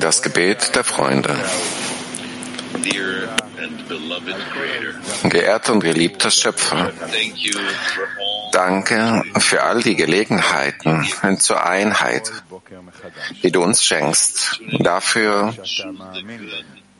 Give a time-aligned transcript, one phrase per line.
[0.00, 1.34] Das Gebet der Freunde.
[5.24, 6.92] Geehrter und geliebter Schöpfer,
[8.52, 12.30] danke für all die Gelegenheiten zur Einheit,
[13.42, 15.54] die du uns schenkst, dafür,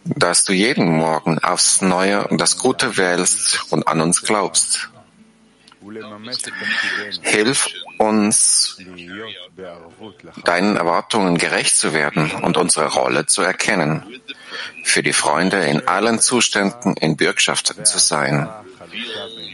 [0.04, 4.88] dass du jeden Morgen aufs Neue das Gute wählst und an uns glaubst.
[7.22, 7.68] Hilf
[7.98, 8.78] uns,
[10.44, 14.20] deinen Erwartungen gerecht zu werden und unsere Rolle zu erkennen,
[14.84, 18.48] für die Freunde in allen Zuständen in Bürgschaft zu sein.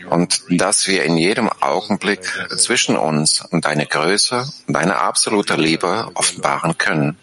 [0.09, 2.21] Und dass wir in jedem Augenblick
[2.57, 7.19] zwischen uns und deine Größe, deine absolute Liebe offenbaren können.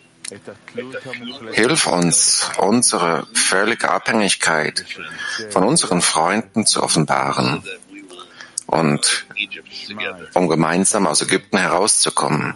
[1.51, 4.85] Hilf uns, unsere völlige Abhängigkeit
[5.49, 7.63] von unseren Freunden zu offenbaren
[8.73, 9.27] und
[10.33, 12.55] um gemeinsam aus Ägypten herauszukommen.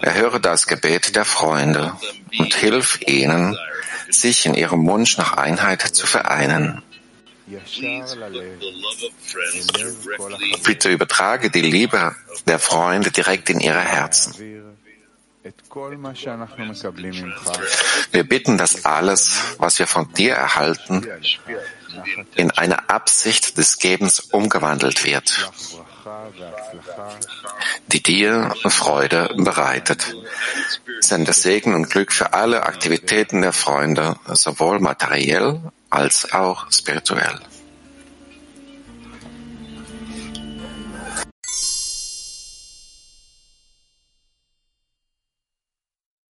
[0.00, 1.92] Erhöre das Gebet der Freunde
[2.38, 3.58] und hilf ihnen,
[4.08, 6.82] sich in ihrem Wunsch nach Einheit zu vereinen.
[10.64, 12.14] Bitte übertrage die Liebe
[12.46, 14.34] der Freunde direkt in ihre Herzen.
[18.12, 21.06] Wir bitten, dass alles, was wir von dir erhalten,
[22.34, 25.50] in eine Absicht des Gebens umgewandelt wird,
[27.88, 30.14] die dir Freude bereitet.
[31.00, 37.40] Sende Segen und Glück für alle Aktivitäten der Freunde, sowohl materiell als auch spirituell.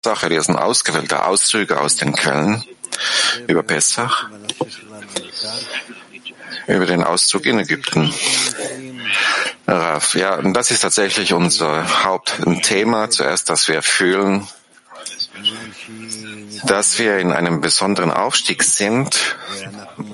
[0.05, 2.65] Sache, hier sind ausgewählte Auszüge aus den Quellen
[3.47, 4.31] über Pessach,
[6.67, 8.13] über den Auszug in Ägypten.
[9.67, 13.11] Ja, das ist tatsächlich unser Hauptthema.
[13.11, 14.47] Zuerst, dass wir fühlen,
[16.65, 19.37] dass wir in einem besonderen Aufstieg sind.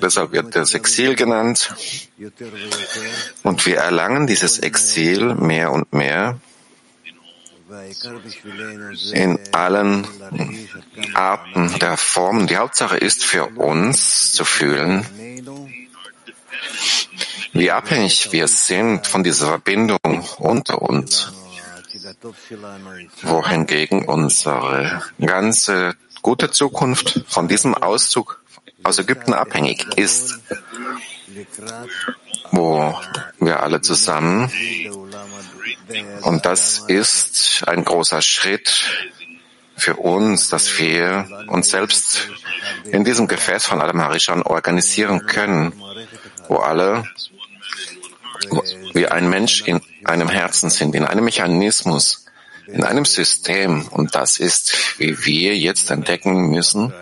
[0.02, 1.74] Deshalb wird das Exil genannt.
[3.42, 6.38] Und wir erlangen dieses Exil mehr und mehr
[9.12, 10.06] in allen
[11.14, 12.46] Arten der Formen.
[12.46, 15.06] Die Hauptsache ist für uns zu fühlen,
[17.52, 19.98] wie abhängig wir sind von dieser Verbindung
[20.38, 21.32] unter uns,
[23.22, 28.42] wohingegen unsere ganze gute Zukunft von diesem Auszug
[28.82, 30.40] aus Ägypten abhängig ist,
[32.50, 32.94] wo
[33.40, 34.50] wir alle zusammen
[36.22, 38.84] und das ist ein großer Schritt
[39.76, 42.28] für uns, dass wir uns selbst
[42.84, 45.72] in diesem Gefäß von Adam Harishan organisieren können,
[46.48, 47.04] wo alle
[48.92, 52.26] wie ein Mensch in einem Herzen sind, in einem Mechanismus,
[52.66, 53.88] in einem System.
[53.88, 56.92] Und das ist, wie wir jetzt entdecken müssen,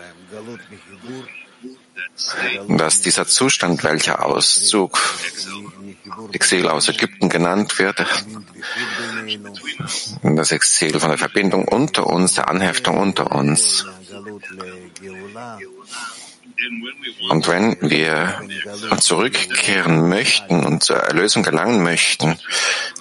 [2.69, 4.97] dass dieser Zustand, welcher Auszug
[6.31, 8.05] Exil aus Ägypten genannt wird,
[10.23, 13.85] das Exil von der Verbindung unter uns, der Anheftung unter uns.
[17.29, 18.41] Und wenn wir
[18.99, 22.37] zurückkehren möchten und zur Erlösung gelangen möchten,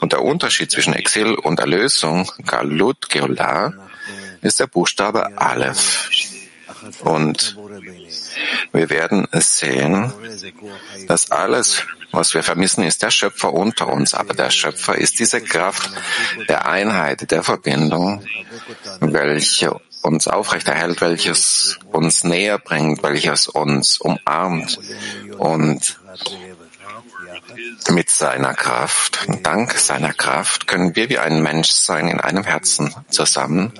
[0.00, 3.72] und der Unterschied zwischen Exil und Erlösung, Galut, Geolah,
[4.41, 6.10] ist der Buchstabe Aleph.
[7.00, 7.56] Und
[8.72, 10.12] wir werden sehen,
[11.06, 14.14] dass alles, was wir vermissen, ist der Schöpfer unter uns.
[14.14, 15.90] Aber der Schöpfer ist diese Kraft
[16.48, 18.24] der Einheit, der Verbindung,
[19.00, 24.78] welche uns aufrechterhält, welches uns näher bringt, welches uns umarmt
[25.38, 26.00] und
[27.90, 32.94] mit seiner Kraft, dank seiner Kraft, können wir wie ein Mensch sein in einem Herzen
[33.10, 33.72] zusammen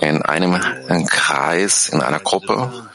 [0.00, 2.88] in einem Kreis, in einer Gruppe.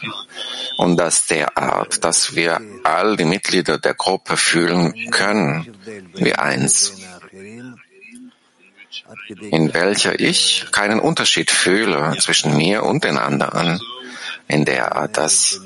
[0.77, 5.77] Und das derart, dass wir all die Mitglieder der Gruppe fühlen können
[6.15, 6.93] wie eins,
[9.51, 13.79] in welcher ich keinen Unterschied fühle zwischen mir und den anderen,
[14.47, 15.61] in der Art, dass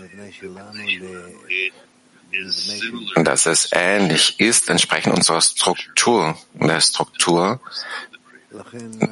[3.15, 7.59] dass es ähnlich ist entsprechend unserer Struktur, der Struktur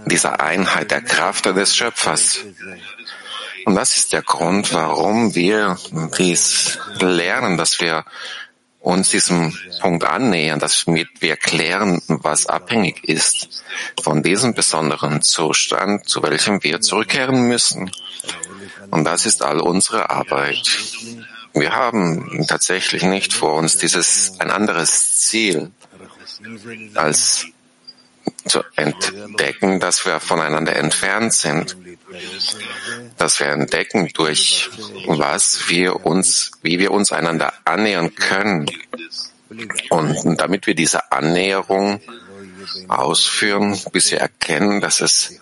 [0.05, 2.39] dieser Einheit der Kraft des Schöpfers.
[3.65, 5.77] Und das ist der Grund, warum wir
[6.17, 8.05] dies lernen, dass wir
[8.79, 13.63] uns diesem Punkt annähern, dass wir klären, was abhängig ist
[14.01, 17.89] von diesem besonderen Zustand, zu welchem wir zurückkehren müssen.
[18.91, 20.61] Und das ist all unsere Arbeit.
[21.53, 25.71] Wir haben tatsächlich nicht vor uns dieses, ein anderes Ziel,
[26.93, 27.47] als
[28.47, 31.75] zu entdecken, dass wir voneinander entfernt sind,
[33.17, 34.69] dass wir entdecken, durch
[35.07, 38.69] was wir uns, wie wir uns einander annähern können.
[39.89, 42.01] Und damit wir diese Annäherung
[42.87, 45.39] ausführen, bis wir erkennen, dass es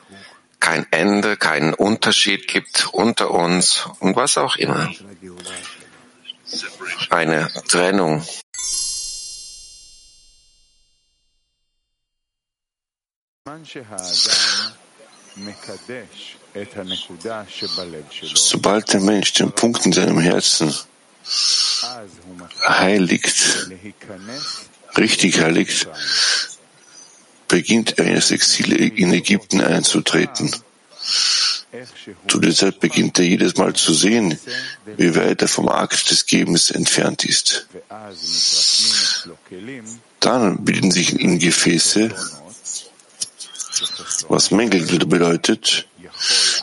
[0.60, 4.90] kein Ende, keinen Unterschied gibt unter uns und was auch immer.
[7.10, 8.26] Eine Trennung
[18.36, 20.74] Sobald der Mensch den Punkt in seinem Herzen
[22.66, 23.70] heiligt,
[24.96, 25.90] richtig heiligt,
[27.50, 30.50] beginnt er in das Exil in Ägypten einzutreten.
[32.30, 34.40] Zu der Zeit beginnt er jedes Mal zu sehen,
[34.96, 37.68] wie weit er vom Akt des Gebens entfernt ist.
[40.22, 42.16] Dann bilden sich in ihm Gefäße,
[44.30, 45.88] was Mängel bedeutet,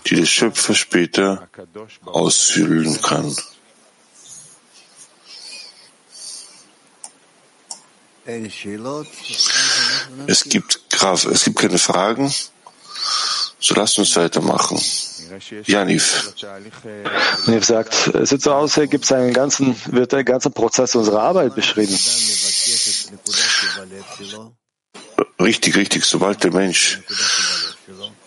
[0.06, 1.48] die der Schöpfer später
[2.04, 3.36] ausfüllen kann.
[10.26, 10.80] Es gibt,
[11.30, 12.32] es gibt keine Fragen,
[13.58, 14.80] so lasst uns weitermachen.
[15.64, 16.32] Janif.
[16.36, 20.94] Janif sagt, es sieht so aus, hier gibt es einen ganzen, wird der ganze Prozess
[20.94, 21.96] unserer Arbeit beschrieben.
[25.40, 26.05] Richtig, richtig.
[26.05, 27.00] Sobald der Mensch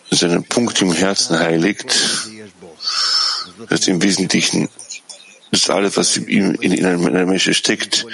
[0.10, 1.96] seinen Punkt im Herzen heiligt,
[3.70, 4.70] das im Wesentlichen
[5.52, 8.08] das alles, was in, in in einem Menschen steckt.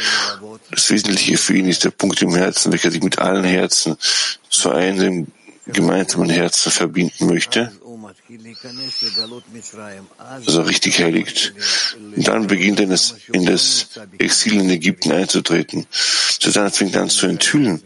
[0.71, 3.97] Das Wesentliche für ihn ist der Punkt im Herzen, welcher sich mit allen Herzen
[4.49, 5.27] zu einem
[5.65, 7.71] gemeinsamen Herzen verbinden möchte
[10.17, 11.53] also richtig heiligt.
[12.15, 12.85] Und dann beginnt er
[13.33, 13.87] in das
[14.17, 15.87] Exil in Ägypten einzutreten.
[15.91, 17.81] Satan fängt an zu enthüllen,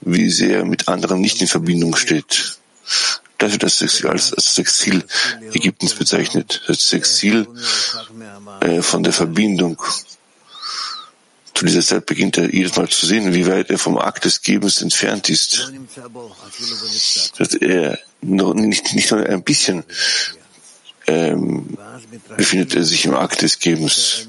[0.00, 2.58] wie sehr mit anderen nicht in Verbindung steht.
[3.38, 5.04] Das wird das Exil als, als Exil
[5.52, 6.62] Ägyptens bezeichnet.
[6.66, 7.46] Das Exil
[8.60, 9.80] äh, von der Verbindung.
[11.54, 14.42] Zu dieser Zeit beginnt er jedes Mal zu sehen, wie weit er vom Akt des
[14.42, 15.72] Gebens entfernt ist.
[17.38, 19.84] Dass er nicht, nicht nur ein bisschen
[21.06, 21.76] ähm,
[22.36, 24.28] befindet er sich im Akt des Gebens.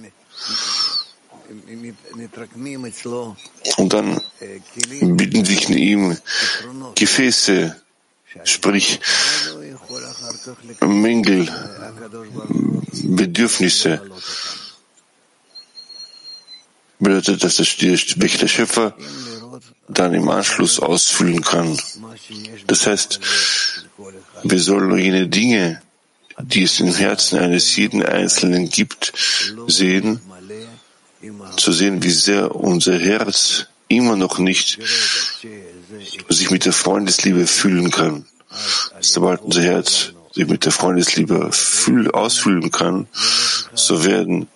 [3.78, 4.22] Und dann
[5.02, 6.18] bilden sich in ihm
[6.96, 7.76] Gefäße,
[8.44, 9.00] sprich
[10.82, 11.48] Mängel,
[13.04, 14.02] Bedürfnisse.
[16.98, 17.66] Bedeutet, dass der,
[18.16, 18.96] welcher der Schöpfer
[19.88, 21.78] dann im Anschluss ausfüllen kann.
[22.68, 23.20] Das heißt,
[24.44, 25.82] wir sollen jene Dinge,
[26.42, 29.14] die es im Herzen eines jeden Einzelnen gibt,
[29.68, 30.20] sehen,
[31.58, 34.80] zu sehen, wie sehr unser Herz immer noch nicht
[36.30, 38.26] sich mit der Freundesliebe fühlen kann.
[39.00, 41.52] Sobald unser Herz sich mit der Freundesliebe
[42.14, 43.08] ausfüllen kann,
[43.74, 44.48] so werden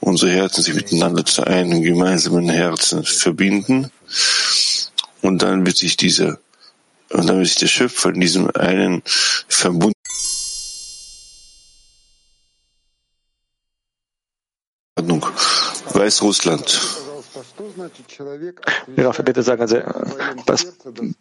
[0.00, 3.90] unsere Herzen sich miteinander zu einem gemeinsamen Herzen verbinden
[5.26, 6.38] und dann wird sich dieser
[7.10, 9.02] und dann wird sich der Schöpfer in diesem einen
[9.48, 9.94] Verbund
[15.94, 16.80] Weißrussland.
[18.96, 19.82] Rafa, bitte sagen Sie,
[20.46, 20.66] was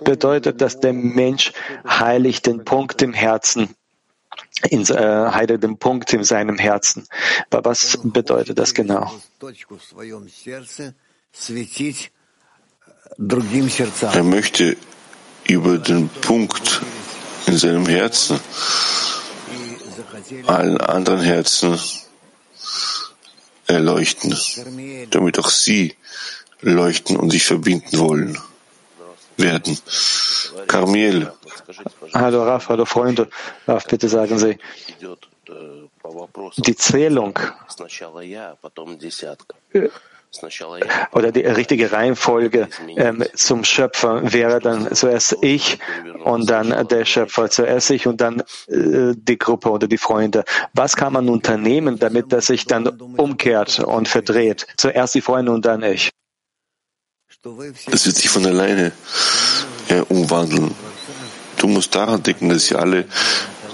[0.04, 1.54] bedeutet, dass der Mensch
[1.88, 3.76] heiligt den Punkt im Herzen,
[4.70, 7.08] in, äh, heiligt den Punkt in seinem Herzen?
[7.50, 9.12] Was bedeutet das genau?
[13.18, 14.78] Er möchte
[15.48, 16.82] über den Punkt
[17.48, 18.40] in seinem Herzen
[20.48, 21.80] allen anderen Herzen
[23.68, 24.38] erleuchten,
[25.12, 25.96] damit auch sie
[26.62, 28.38] leuchten und sich verbinden wollen
[29.38, 29.78] werden.
[30.68, 31.32] Carmiel.
[32.14, 33.30] Hallo Raf, hallo Freunde.
[33.68, 34.58] Raf, bitte sagen Sie,
[36.58, 37.40] die Zählung
[41.12, 45.80] oder die richtige Reihenfolge ähm, zum Schöpfer wäre dann zuerst ich
[46.24, 50.44] und dann der Schöpfer, zuerst ich und dann äh, die Gruppe oder die Freunde.
[50.74, 54.68] Was kann man unternehmen, damit das sich dann umkehrt und verdreht?
[54.78, 56.10] Zuerst die Freunde und dann ich.
[57.44, 58.92] Das wird sich von alleine
[59.90, 60.74] äh, umwandeln.
[61.58, 63.06] Du musst daran denken, dass ihr alle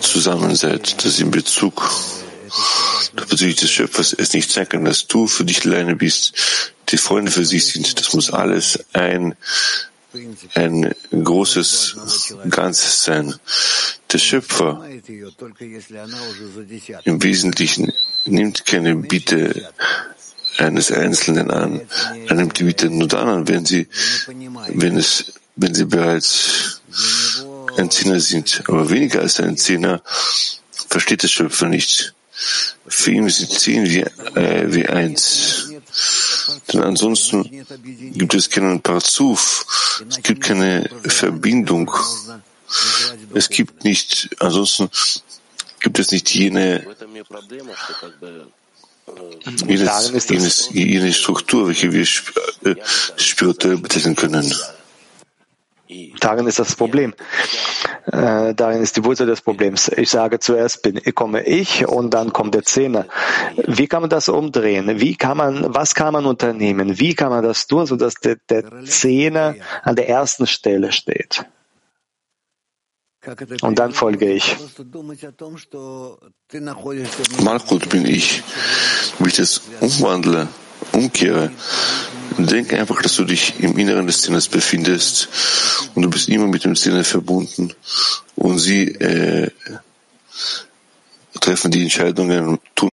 [0.02, 1.90] zusammen seid, dass in Bezug
[3.16, 6.34] bezüglich des Schöpfers es nicht sein kann, dass du für dich alleine bist,
[6.90, 8.00] die Freunde für sich sind.
[8.00, 9.36] Das muss alles ein,
[10.56, 11.96] ein großes
[12.50, 13.34] Ganzes sein.
[14.12, 14.86] Der Schöpfer
[17.06, 17.94] im Wesentlichen
[18.26, 19.70] nimmt keine Bitte
[20.58, 21.82] eines Einzelnen an,
[22.28, 23.88] einem Individuum nur dann an, wenn sie,
[24.68, 26.82] wenn es, wenn sie bereits
[27.78, 28.64] ein Zehner sind.
[28.68, 30.02] Aber weniger als ein Zehner
[30.90, 32.14] versteht der Schöpfer nicht.
[32.88, 35.70] Für ihn sind zehn wie, äh, wie eins.
[36.72, 37.66] Denn ansonsten
[38.14, 39.66] gibt es keinen Parzuf,
[40.10, 41.92] es gibt keine Verbindung.
[43.34, 44.90] Es gibt nicht, ansonsten
[45.82, 46.86] gibt es nicht jene,
[49.68, 52.08] jenes, jenes, jene Struktur, welche wir
[52.64, 52.76] äh,
[53.18, 54.54] spirituell bezeichnen können.
[56.20, 57.14] Darin ist das Problem.
[58.06, 59.90] Äh, darin ist die Wurzel des Problems.
[59.90, 63.06] Ich sage zuerst bin, komme ich und dann kommt der Zehner.
[63.56, 65.00] Wie kann man das umdrehen?
[65.00, 67.00] Wie kann man, was kann man unternehmen?
[67.00, 71.46] Wie kann man das tun, sodass der, der Zehner an der ersten Stelle steht?
[73.62, 74.58] Und dann folge ich.
[77.44, 78.44] Malchut bin ich.
[79.20, 80.48] Wie ich das umwandle,
[80.92, 81.52] umkehre,
[82.38, 85.30] denk einfach, dass du dich im Inneren des Zehners befindest.
[85.96, 87.74] Und du bist immer mit dem Zehner verbunden.
[88.36, 89.50] Und sie äh,
[91.40, 92.90] treffen die Entscheidungen und tun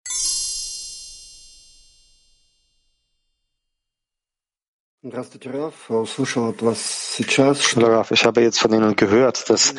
[7.84, 9.75] Rav, ich habe jetzt von Ihnen gehört, dass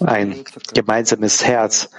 [0.00, 1.90] ein gemeinsames Herz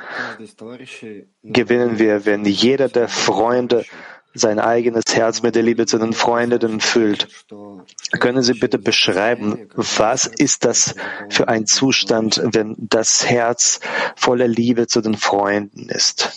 [1.43, 3.85] gewinnen wir, wenn jeder der Freunde
[4.33, 7.27] sein eigenes Herz mit der Liebe zu den Freunden füllt.
[8.19, 10.95] Können Sie bitte beschreiben, was ist das
[11.29, 13.79] für ein Zustand, wenn das Herz
[14.15, 16.29] voller Liebe zu den Freunden ist?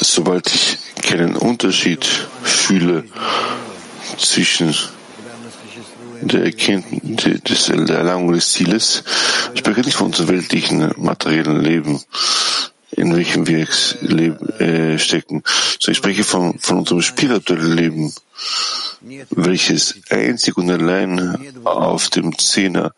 [0.00, 2.04] Sobald ich keinen Unterschied
[2.42, 3.04] fühle
[4.16, 4.74] zwischen
[6.22, 9.04] der Erkenntnis der Erlangung des Zieles,
[9.54, 12.02] ich spreche nicht von unserem weltlichen materiellen Leben,
[12.92, 13.68] in welchem wir
[14.60, 15.42] äh, stecken,
[15.78, 18.14] sondern ich spreche von, von unserem spirituellen Leben,
[19.30, 22.94] welches einzig und allein auf dem Zehner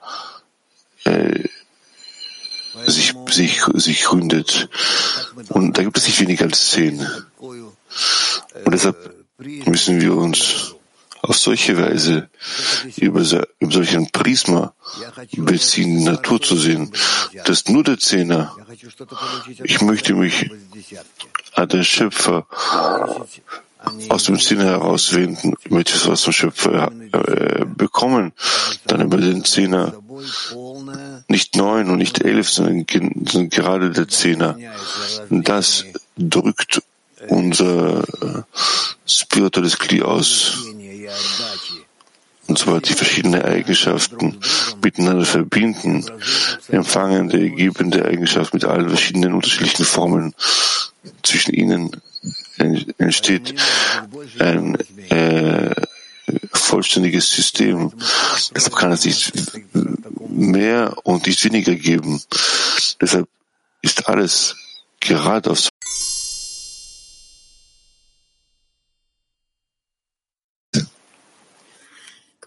[1.04, 1.44] äh,
[2.86, 4.68] sich, sich, sich gründet.
[5.48, 7.06] Und da gibt es nicht weniger als zehn.
[7.38, 10.75] Und deshalb müssen wir uns
[11.22, 12.28] auf solche Weise
[12.96, 13.22] über,
[13.58, 14.74] über solchen Prisma
[15.36, 16.92] beziehen, Natur zu sehen,
[17.44, 18.56] dass nur der Zehner,
[19.62, 20.50] ich möchte mich
[21.54, 22.46] an den Schöpfer
[24.08, 28.32] aus dem Zehner herauswenden, möchte es aus dem Schöpfer äh, bekommen,
[28.86, 29.94] dann über den Zehner.
[31.28, 32.86] Nicht neun und nicht elf, sondern,
[33.26, 34.56] sondern gerade der Zehner.
[35.28, 35.84] Das
[36.16, 36.82] drückt
[37.28, 38.42] unser äh,
[39.06, 40.58] spirituelles Glied aus.
[42.48, 44.38] Und zwar die verschiedenen Eigenschaften
[44.82, 46.04] miteinander verbinden,
[46.68, 50.34] empfangende, gebende Eigenschaft mit allen verschiedenen unterschiedlichen Formen.
[51.22, 51.90] Zwischen ihnen
[52.98, 53.54] entsteht
[54.38, 54.76] ein
[55.10, 55.74] äh,
[56.52, 57.92] vollständiges System.
[58.54, 59.32] Deshalb kann es nicht
[60.28, 62.22] mehr und nicht weniger geben.
[63.00, 63.28] Deshalb
[63.82, 64.56] ist alles
[65.00, 65.68] gerade auf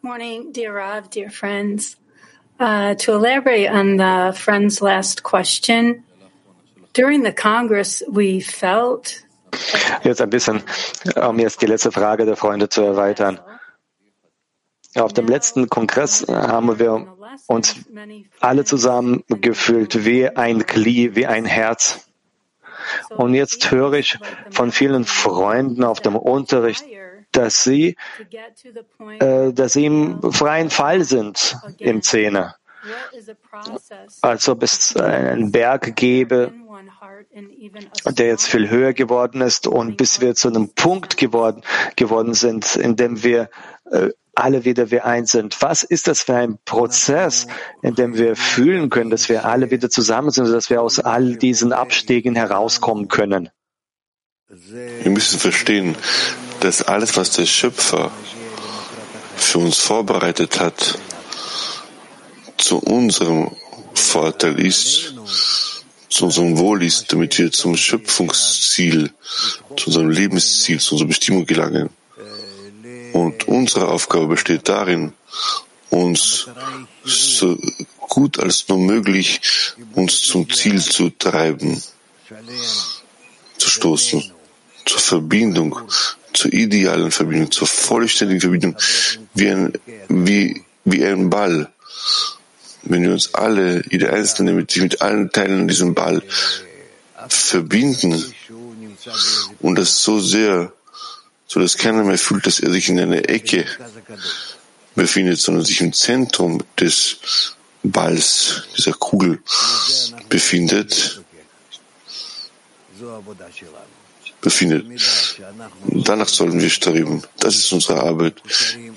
[0.02, 1.98] Good morning, dear Rav, dear friends.
[2.58, 6.06] Uh, to elaborate on the friend's last question,
[6.94, 9.26] during the Congress, we felt.
[10.06, 10.64] Jetzt ein bisschen,
[11.22, 13.42] um jetzt die letzte Frage der Freunde zu erweitern.
[14.96, 17.06] Auf dem letzten Kongress haben wir
[17.48, 17.76] uns
[18.40, 22.08] alle zusammen gefühlt wie ein Kli, wie ein Herz.
[23.10, 24.18] Und jetzt höre ich
[24.50, 26.86] von vielen Freunden auf dem Unterricht,
[27.32, 27.96] dass sie,
[29.20, 32.56] äh, dass sie im freien Fall sind im Zehner.
[34.22, 36.54] Als ob es einen Berg gäbe,
[38.06, 41.62] der jetzt viel höher geworden ist und bis wir zu einem Punkt geworden,
[41.98, 43.50] geworden sind, in dem wir
[43.92, 45.62] äh, alle wieder wie eins sind.
[45.62, 47.48] Was ist das für ein Prozess,
[47.82, 51.36] in dem wir fühlen können, dass wir alle wieder zusammen sind, dass wir aus all
[51.36, 53.50] diesen Abstiegen herauskommen können?
[54.52, 55.96] Wir müssen verstehen,
[56.62, 58.12] dass alles, was der Schöpfer
[59.36, 60.98] für uns vorbereitet hat,
[62.58, 63.56] zu unserem
[63.94, 65.14] Vorteil ist,
[66.10, 69.12] zu unserem Wohl ist, damit wir zum Schöpfungsziel,
[69.78, 71.92] zu unserem Lebensziel, zu unserer Bestimmung gelangen.
[73.14, 75.14] Und unsere Aufgabe besteht darin,
[75.92, 76.48] uns
[77.04, 77.56] so
[78.00, 79.42] gut als nur möglich
[79.94, 81.84] uns zum Ziel zu treiben,
[83.60, 84.32] zu stoßen,
[84.90, 85.80] zur Verbindung,
[86.34, 88.76] zur idealen Verbindung, zur vollständigen Verbindung,
[89.36, 89.74] wie ein,
[90.08, 91.72] wie, wie ein Ball,
[92.84, 96.24] wenn wir uns alle, jeder Einzelne mit mit allen Teilen an diesem Ball
[97.28, 98.24] verbinden
[99.60, 100.74] und das so sehr,
[101.48, 103.66] so dass keiner mehr fühlt, dass er sich in einer Ecke
[104.96, 107.18] befindet, sondern sich im Zentrum des
[107.84, 109.40] Balls, dieser Kugel
[110.30, 111.22] befindet,
[114.42, 114.86] befindet.
[115.86, 117.24] Danach sollen wir streben.
[117.40, 118.36] Das ist unsere Arbeit.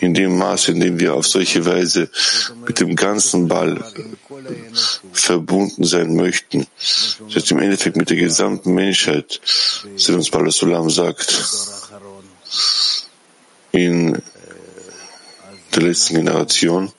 [0.01, 2.11] In dem Maße, in dem wir auf solche Weise
[2.67, 3.83] mit dem ganzen Ball
[5.13, 9.41] verbunden sein möchten, das heißt im Endeffekt mit der gesamten Menschheit,
[9.97, 11.35] wie uns Bala Sulam sagt,
[13.73, 14.23] in
[15.75, 16.93] der letzten Generation,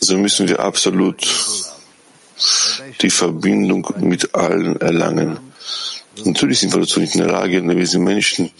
[0.00, 1.26] so müssen wir absolut
[3.00, 5.38] die Verbindung mit allen erlangen.
[6.24, 8.50] Natürlich sind wir dazu nicht in der Lage, wir sind Menschen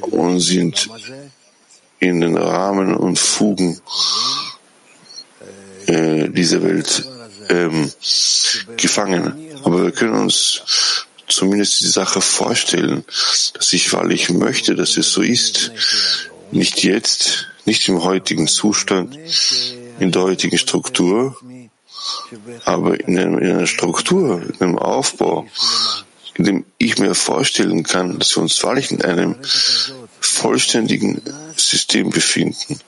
[0.00, 0.88] und sind
[1.98, 3.80] in den Rahmen und Fugen
[5.86, 7.08] äh, dieser Welt
[7.48, 7.90] ähm,
[8.76, 9.34] gefangen.
[9.62, 13.04] Aber wir können uns zumindest die Sache vorstellen,
[13.54, 15.72] dass ich wahrlich möchte, dass es so ist.
[16.50, 19.16] Nicht jetzt, nicht im heutigen Zustand,
[19.98, 21.36] in der heutigen Struktur,
[22.64, 25.46] aber in, einer Struktur, in einem Aufbau,
[26.34, 29.36] in dem ich mir vorstellen kann, dass wir uns wahrlich in einem
[30.20, 31.22] vollständigen
[31.56, 32.80] System befinden.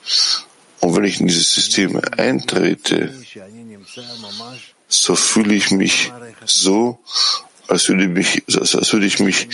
[0.81, 3.15] Und wenn ich in dieses System eintrete,
[4.89, 6.13] so fühle ich mich
[6.45, 6.99] so,
[7.69, 9.49] als würde, mich, als würde ich mich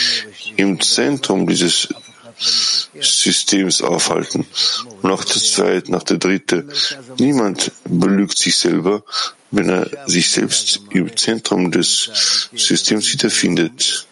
[0.57, 1.89] im Zentrum dieses
[3.01, 4.47] Systems aufhalten.
[5.03, 6.67] Und auch der zweite, nach der dritte.
[7.19, 9.05] Niemand belügt sich selber,
[9.51, 14.07] wenn er sich selbst im Zentrum des Systems wiederfindet.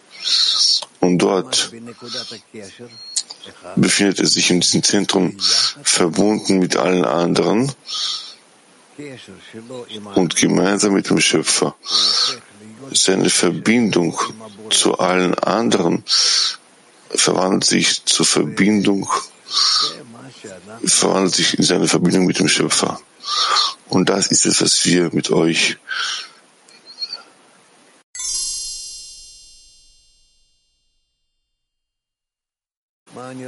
[0.99, 1.71] Und dort
[3.75, 5.37] befindet er sich in diesem Zentrum
[5.83, 7.71] verbunden mit allen anderen
[10.15, 11.75] und gemeinsam mit dem Schöpfer.
[12.91, 14.19] Seine Verbindung
[14.69, 16.03] zu allen anderen
[17.09, 19.09] verwandelt sich zur Verbindung,
[20.85, 22.99] verwandelt sich in seine Verbindung mit dem Schöpfer.
[23.89, 25.77] Und das ist es, was wir mit euch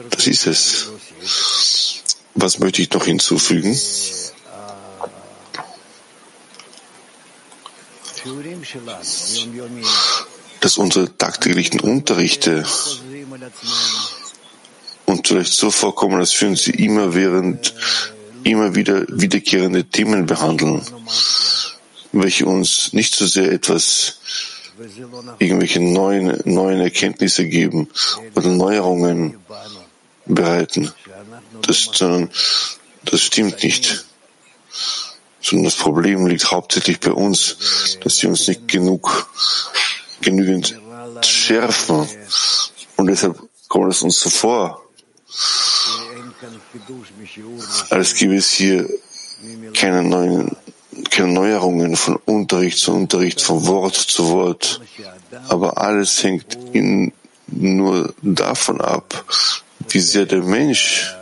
[0.09, 0.87] Das ist es.
[2.35, 3.77] Was möchte ich noch hinzufügen?
[10.59, 12.65] Dass unsere tagtäglichen Unterrichte
[15.05, 17.73] und vielleicht so vorkommen, als würden sie immer während
[18.43, 20.81] immer wieder wiederkehrende Themen behandeln,
[22.11, 24.17] welche uns nicht so sehr etwas,
[25.39, 27.89] irgendwelche neuen, neuen Erkenntnisse geben
[28.35, 29.37] oder Neuerungen
[30.25, 30.91] bereiten.
[31.61, 32.29] Das, sondern
[33.05, 34.05] das stimmt nicht.
[35.41, 39.29] Sondern das Problem liegt hauptsächlich bei uns, dass wir uns nicht genug,
[40.21, 40.79] genügend
[41.21, 42.07] schärfen.
[42.97, 44.80] Und deshalb kommt es uns so vor,
[47.89, 48.89] als gäbe es hier
[49.73, 50.55] keine neuen,
[51.09, 54.81] keine Neuerungen von Unterricht zu Unterricht, von Wort zu Wort.
[55.47, 57.13] Aber alles hängt in,
[57.47, 59.25] nur davon ab,
[59.89, 61.15] wie sehr der Mensch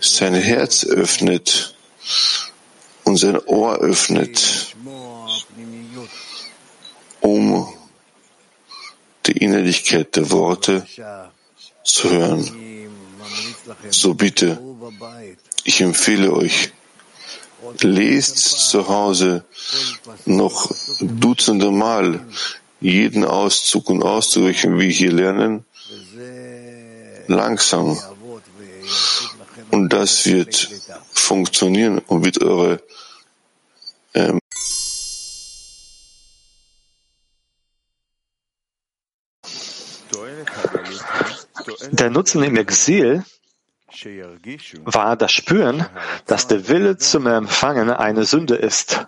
[0.00, 1.74] sein Herz öffnet
[3.04, 4.74] und sein Ohr öffnet,
[7.20, 7.72] um
[9.26, 10.86] die Innerlichkeit der Worte
[11.86, 12.50] zu hören.
[13.90, 14.60] So bitte,
[15.64, 16.72] ich empfehle euch,
[17.80, 18.38] lest
[18.70, 19.44] zu Hause
[20.24, 20.70] noch
[21.00, 22.24] dutzende Mal
[22.80, 25.64] jeden Auszug und Auszug, welchen wir hier lernen,
[27.26, 27.98] langsam.
[29.70, 30.70] Und das wird
[31.12, 32.82] funktionieren und wird eure
[34.14, 34.38] ähm,
[41.90, 43.24] Der Nutzen im Exil
[44.84, 45.86] war das Spüren,
[46.26, 49.06] dass der Wille zum Empfangen eine Sünde ist.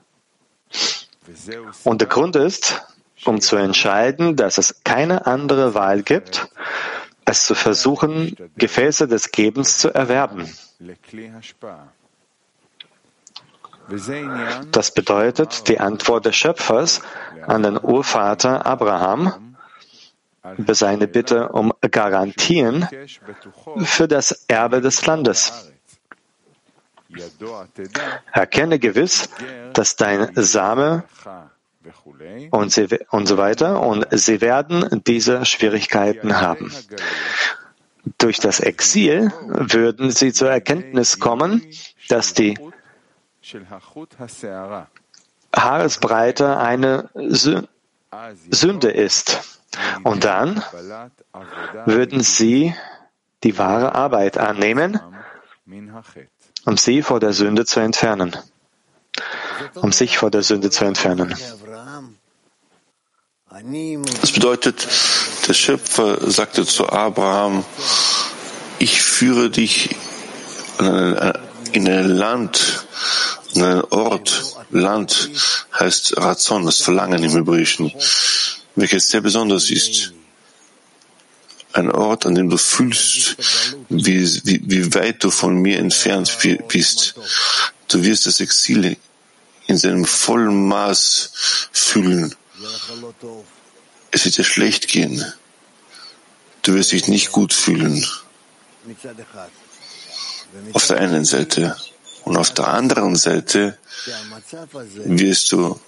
[1.85, 2.83] Und der Grund ist,
[3.25, 6.49] um zu entscheiden, dass es keine andere Wahl gibt,
[7.25, 10.51] es zu versuchen, Gefäße des Gebens zu erwerben.
[14.71, 17.03] Das bedeutet die Antwort des Schöpfers
[17.47, 19.48] an den Urvater Abraham,
[20.57, 22.89] über seine Bitte um Garantien
[23.79, 25.73] für das Erbe des Landes.
[28.33, 29.29] Erkenne gewiss,
[29.73, 31.05] dass dein Same
[32.51, 36.73] und, sie, und so weiter und sie werden diese Schwierigkeiten haben.
[38.19, 41.67] Durch das Exil würden sie zur Erkenntnis kommen,
[42.09, 42.59] dass die
[45.55, 47.11] Haaresbreite eine
[48.51, 49.58] Sünde ist.
[50.03, 50.63] Und dann
[51.87, 52.75] würden sie
[53.45, 55.01] die wahre Arbeit annehmen,
[56.65, 58.37] um sie vor der Sünde zu entfernen.
[59.75, 61.35] Um sich vor der Sünde zu entfernen.
[64.21, 64.87] Das bedeutet,
[65.49, 67.65] der Schöpfer sagte zu Abraham,
[68.79, 69.97] ich führe dich
[70.79, 72.87] in ein Land,
[73.55, 74.45] in einen Ort.
[74.71, 75.31] Land
[75.79, 77.93] heißt Razon, das Verlangen im Hebräischen,
[78.81, 80.13] welches sehr besonders ist.
[81.73, 83.37] Ein Ort, an dem du fühlst,
[83.89, 86.37] wie, wie, weit du von mir entfernt
[86.69, 87.15] bist.
[87.89, 88.97] Du wirst das Exil
[89.67, 92.35] in seinem vollen Maß fühlen.
[94.11, 95.25] Es wird dir schlecht gehen.
[96.63, 98.05] Du wirst dich nicht gut fühlen.
[100.73, 101.77] Auf der einen Seite.
[102.25, 103.79] Und auf der anderen Seite
[105.05, 105.79] wirst du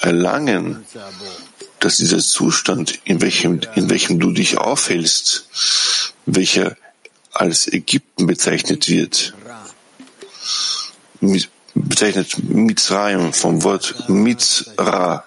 [0.00, 0.84] erlangen,
[1.82, 5.46] dass dieser Zustand, in welchem, in welchem du dich aufhältst,
[6.26, 6.76] welcher
[7.32, 9.34] als Ägypten bezeichnet wird,
[11.74, 15.24] bezeichnet Mitzrayim vom Wort Mitzra.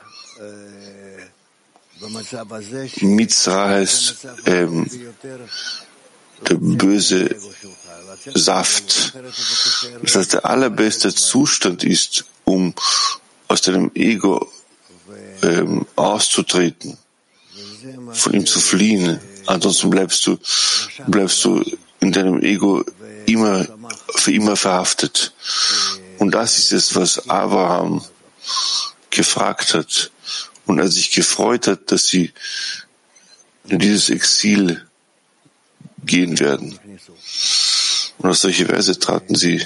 [3.02, 4.16] Mitzra heißt
[4.46, 4.90] ähm,
[6.48, 7.36] der böse
[8.34, 9.14] Saft.
[10.04, 12.74] Das heißt, der allerbeste Zustand ist, um
[13.48, 14.50] aus deinem Ego
[15.42, 16.98] ähm, auszutreten,
[18.14, 19.20] von ihm zu fliehen.
[19.46, 20.38] Ansonsten bleibst du,
[21.08, 21.64] bleibst du
[22.00, 22.84] in deinem Ego
[23.26, 23.66] immer,
[24.16, 25.34] für immer verhaftet.
[26.18, 28.04] Und das ist es, was Abraham
[29.10, 30.12] gefragt hat
[30.66, 32.34] und er sich gefreut hat, dass sie
[33.68, 34.86] in dieses Exil
[36.06, 36.80] gehen werden.
[38.18, 39.66] Und auf solche Weise traten sie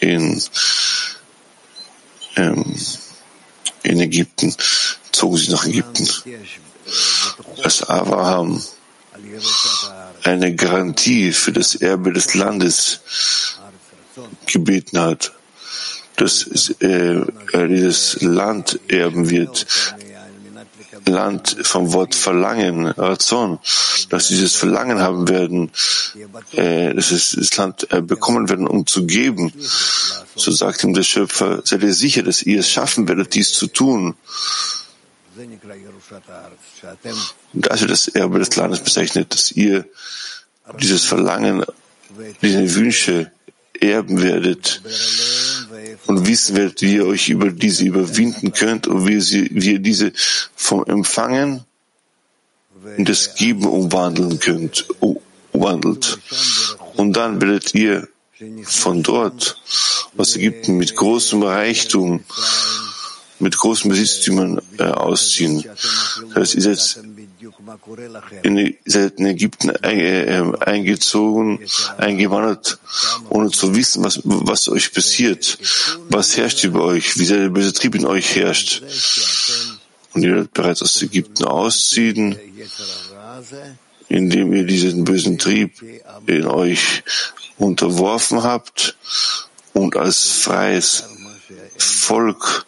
[0.00, 0.42] in,
[2.36, 2.76] ähm,
[3.92, 4.54] in Ägypten,
[5.12, 6.08] zogen sie nach Ägypten.
[7.62, 8.62] Als Abraham
[10.22, 13.00] eine Garantie für das Erbe des Landes
[14.46, 15.32] gebeten hat,
[16.16, 17.20] dass äh,
[17.52, 19.66] er dieses Land erben wird,
[21.06, 23.58] Land vom Wort Verlangen, Razon,
[24.10, 25.70] dass sie dieses Verlangen haben werden,
[26.52, 29.52] äh, dass sie das Land äh, bekommen werden, um zu geben.
[30.34, 33.66] So sagt ihm der Schöpfer, seid ihr sicher, dass ihr es schaffen werdet, dies zu
[33.66, 34.14] tun.
[37.52, 39.86] Das wird das Erbe des Landes bezeichnet, dass ihr
[40.80, 41.64] dieses Verlangen,
[42.42, 43.32] diese Wünsche
[43.80, 44.82] erben werdet
[46.06, 49.78] und wissen werdet, wie ihr euch über diese überwinden könnt und wie, sie, wie ihr
[49.78, 50.12] diese
[50.54, 51.64] vom Empfangen
[52.96, 54.86] in das Geben umwandeln könnt,
[55.52, 56.18] umwandelt.
[56.96, 58.08] Und dann werdet ihr
[58.64, 59.58] von dort
[60.16, 62.24] aus Ägypten mit großem Reichtum,
[63.38, 65.64] mit großen Besitztümern äh, ausziehen.
[66.28, 66.98] Das heißt, ihr seid
[68.42, 71.60] in, seid in Ägypten äh, eingezogen,
[71.98, 72.78] eingewandert,
[73.28, 75.58] ohne zu wissen, was, was euch passiert,
[76.08, 78.82] was herrscht über euch, wie der böse Trieb in euch herrscht.
[80.14, 82.38] Und ihr werdet bereits aus Ägypten ausziehen,
[84.08, 85.72] indem ihr diesen bösen Trieb
[86.26, 87.02] in euch
[87.58, 88.96] unterworfen habt
[89.72, 91.04] und als freies
[91.78, 92.66] Volk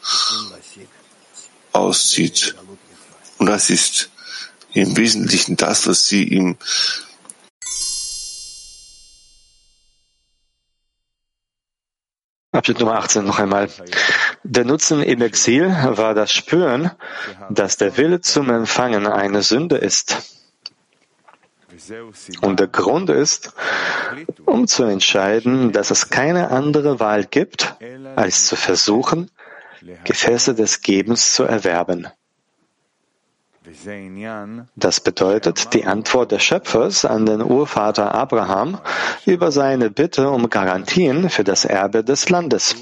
[1.73, 2.55] auszieht.
[3.39, 4.11] Und das ist
[4.75, 6.57] im Wesentlichen das, was sie ihm
[12.53, 13.69] Abschnitt Nummer 18 noch einmal.
[14.45, 16.93] Der Nutzen im Exil war das Spüren,
[17.51, 20.39] dass der Wille zum Empfangen eine Sünde ist.
[22.41, 23.53] Und der Grund ist,
[24.47, 27.75] um zu entscheiden, dass es keine andere Wahl gibt,
[28.15, 29.33] als zu versuchen,
[30.05, 32.07] Gefäße des Gebens zu erwerben.
[34.77, 38.79] Das bedeutet die Antwort des Schöpfers an den Urvater Abraham
[39.25, 42.77] über seine Bitte um Garantien für das Erbe des Landes.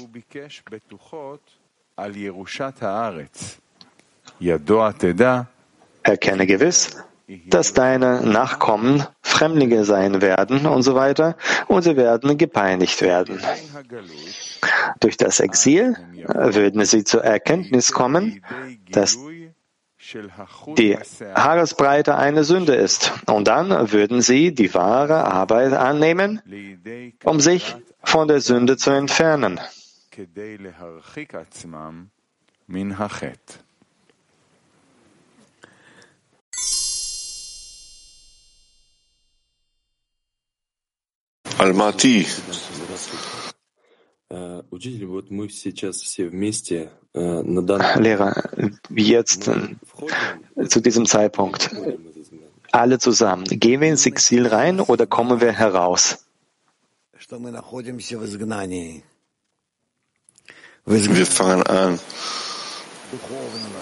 [6.03, 7.03] Erkenne gewiss,
[7.47, 13.41] dass deine Nachkommen Fremdlinge sein werden und so weiter, und sie werden gepeinigt werden.
[14.99, 15.95] Durch das Exil
[16.27, 18.43] würden sie zur Erkenntnis kommen,
[18.91, 19.17] dass
[20.77, 20.97] die
[21.35, 23.11] Haaresbreite eine Sünde ist.
[23.25, 26.41] Und dann würden sie die wahre Arbeit annehmen,
[27.23, 29.59] um sich von der Sünde zu entfernen.
[41.57, 42.25] Almaty.
[47.99, 48.33] Lehrer,
[48.89, 49.49] jetzt
[50.67, 51.69] zu diesem Zeitpunkt,
[52.71, 56.25] alle zusammen, gehen wir ins Exil rein oder kommen wir heraus?
[60.85, 61.99] Wir fangen an,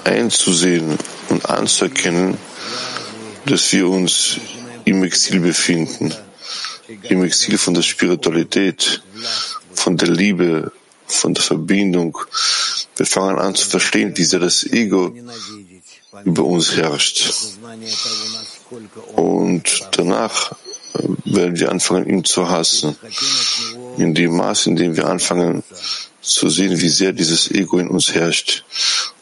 [0.04, 0.98] einzusehen
[1.30, 2.38] und anzuerkennen,
[3.46, 4.40] dass wir uns
[4.86, 6.14] im Exil befinden,
[7.04, 9.02] im Exil von der Spiritualität,
[9.82, 10.72] von der Liebe,
[11.08, 12.18] von der Verbindung.
[12.98, 15.14] Wir fangen an zu verstehen, wie sehr das Ego
[16.24, 17.34] über uns herrscht.
[19.16, 20.54] Und danach
[21.26, 22.96] werden wir anfangen, ihn zu hassen.
[23.98, 25.64] In dem Maß, in dem wir anfangen
[26.22, 28.64] zu sehen, wie sehr dieses Ego in uns herrscht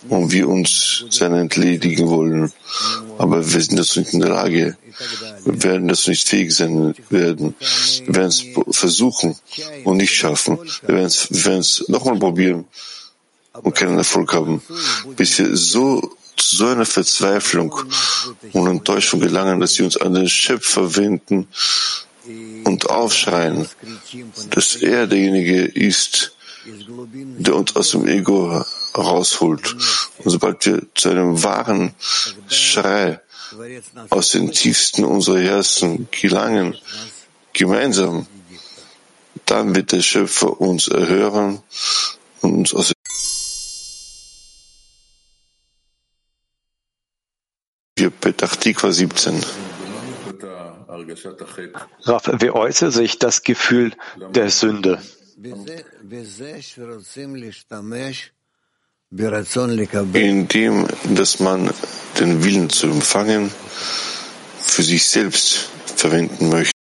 [0.10, 2.52] und wir uns seiner entledigen wollen.
[3.18, 4.78] Aber wir sind dazu nicht in der Lage.
[5.52, 7.56] Werden dazu nicht fähig sein werden.
[8.06, 8.44] Wir werden es
[8.78, 9.36] versuchen
[9.84, 10.60] und nicht schaffen.
[10.86, 12.66] Wir werden es, werden es nochmal probieren
[13.54, 14.62] und keinen Erfolg haben,
[15.16, 17.76] bis wir so zu so einer Verzweiflung
[18.54, 21.48] und Enttäuschung gelangen, dass sie uns an den Schöpfer wenden
[22.64, 23.68] und aufschreien,
[24.52, 26.36] dass er derjenige ist,
[26.66, 28.64] der uns aus dem Ego
[28.96, 29.76] rausholt.
[30.20, 31.94] Und sobald wir zu einem wahren
[32.48, 33.20] Schrei
[34.10, 36.78] aus den tiefsten unserer Herzen gelangen,
[37.54, 38.28] gemeinsam,
[39.46, 41.62] dann wird der Schöpfer uns erhören
[42.42, 42.94] und uns aus
[47.98, 49.44] wir Petach Tikva 17.
[52.04, 53.94] Raff, wie äußert sich das Gefühl
[54.34, 55.02] der Sünde?
[59.12, 61.72] Indem, dass man
[62.20, 63.50] den Willen zu empfangen
[64.60, 66.74] für sich selbst verwenden möchte.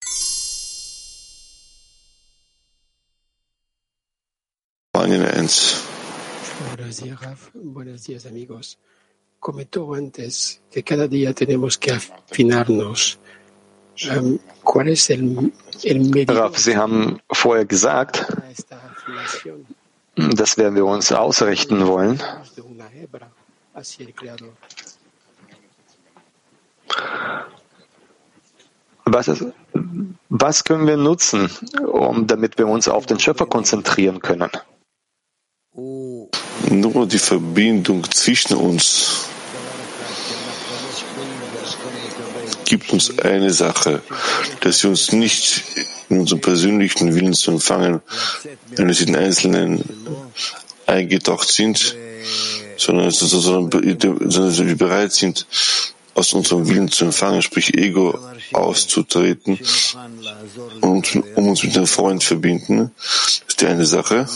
[6.75, 7.51] Buenos días, Raf.
[7.53, 8.77] Buenos días, amigos.
[9.39, 13.19] Comentó antes que cada día tenemos que afinarnos.
[14.01, 16.51] Ähm, ¿Cuál es el, el medio?
[16.55, 18.25] Sie haben vorher gesagt,
[20.17, 22.21] das werden wir uns ausrichten wollen.
[29.05, 29.45] Was, ist,
[30.29, 31.49] was können wir nutzen,
[31.85, 34.49] um, damit wir uns auf den Schöpfer konzentrieren können?
[36.69, 39.29] Nur die Verbindung zwischen uns
[42.65, 44.01] gibt uns eine Sache,
[44.61, 45.63] dass wir uns nicht
[46.09, 48.01] in unserem persönlichen Willen zu empfangen,
[48.75, 49.83] wenn wir in Einzelnen
[50.85, 51.95] eingetaucht sind,
[52.77, 55.45] sondern, sondern, wir bereit sind,
[56.13, 58.17] aus unserem Willen zu empfangen, sprich Ego
[58.53, 59.59] auszutreten
[60.81, 62.91] und um uns mit dem Freund verbinden.
[63.47, 64.27] Ist die eine Sache.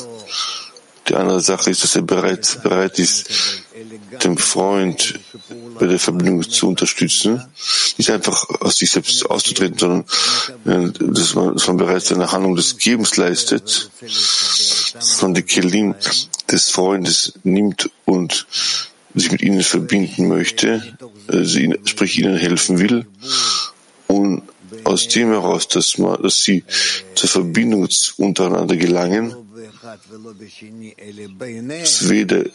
[1.07, 3.60] Die andere Sache ist, dass er bereit, bereit ist,
[4.23, 5.19] dem Freund
[5.79, 7.43] bei der Verbindung zu unterstützen,
[7.97, 10.05] nicht einfach aus sich selbst auszutreten, sondern
[10.65, 15.95] äh, dass man, dass man bereits eine Handlung des Gebens leistet, dass man die Kelim
[16.49, 18.45] des Freundes nimmt und
[19.13, 23.05] sich mit ihnen verbinden möchte, also sprich ihnen helfen will.
[24.07, 24.43] Und
[24.83, 26.63] aus dem heraus, dass, man, dass sie
[27.15, 29.35] zur Verbindung untereinander gelangen,
[31.69, 32.45] dass weder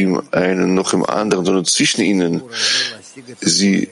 [0.00, 2.42] im einen noch im anderen, sondern zwischen ihnen
[3.40, 3.88] sie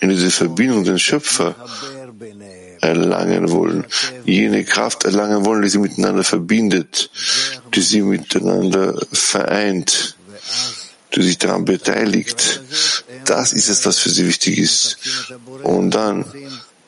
[0.00, 1.54] in diese Verbindung den Schöpfer
[2.80, 3.86] erlangen wollen,
[4.24, 7.10] jene Kraft erlangen wollen, die sie miteinander verbindet,
[7.74, 10.16] die sie miteinander vereint,
[11.14, 12.62] die sich daran beteiligt.
[13.26, 14.98] Das ist es, was für sie wichtig ist.
[15.62, 16.24] Und dann,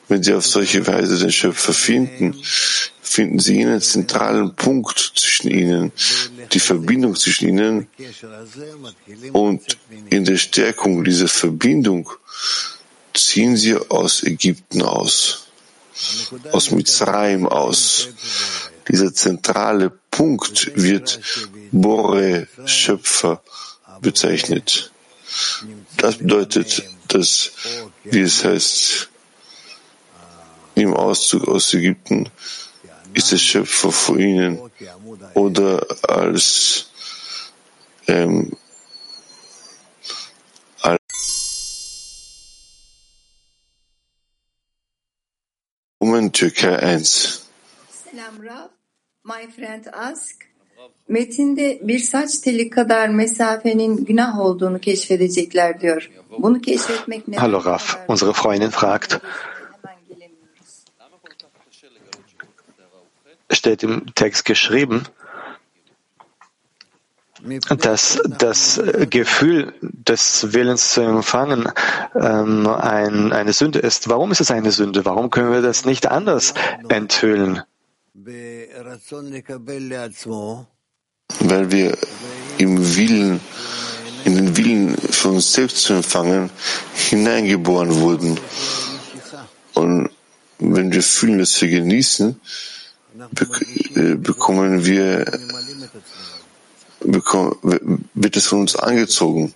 [0.07, 2.35] wenn sie auf solche Weise den Schöpfer finden,
[3.13, 5.91] finden sie jenen zentralen Punkt zwischen ihnen,
[6.51, 7.87] die Verbindung zwischen ihnen
[9.33, 9.61] und
[10.09, 12.09] in der Stärkung dieser Verbindung
[13.13, 15.45] ziehen sie aus Ägypten aus,
[16.51, 18.09] aus Mitzrayim aus.
[18.89, 21.19] Dieser zentrale Punkt wird
[21.71, 23.43] Bore Schöpfer
[24.01, 24.91] bezeichnet.
[25.97, 27.51] Das bedeutet, dass,
[28.03, 29.09] wie es heißt,
[30.73, 32.31] im Auszug aus Ägypten
[33.13, 34.59] ist der Schöpfer vor ihnen
[35.33, 36.87] oder als
[38.07, 38.51] ähm,
[46.33, 47.45] Türkei 1.
[47.89, 48.69] Selam Rav.
[49.23, 50.35] My friend ask,
[51.07, 56.11] metinde bir saç teli kadar mesafenin günah olduğunu keşfedecekler diyor.
[56.39, 57.37] Bunu keşfetmek ne?
[57.37, 59.17] Hallo Raf, unsere Freundin fragt,
[63.53, 65.03] steht im Text geschrieben,
[67.77, 71.69] dass das Gefühl des Willens zu empfangen
[72.15, 74.07] ähm, ein, eine Sünde ist.
[74.07, 75.03] Warum ist es eine Sünde?
[75.03, 76.53] Warum können wir das nicht anders
[76.87, 77.61] enthüllen?
[81.39, 81.97] Weil wir
[82.57, 83.41] im Willen,
[84.23, 86.49] in den Willen für uns selbst zu empfangen,
[86.95, 88.39] hineingeboren wurden.
[89.73, 90.09] Und
[90.59, 92.39] wenn wir fühlen, dass wir genießen,
[94.17, 95.25] bekommen wir
[98.13, 99.53] wird es von uns angezogen.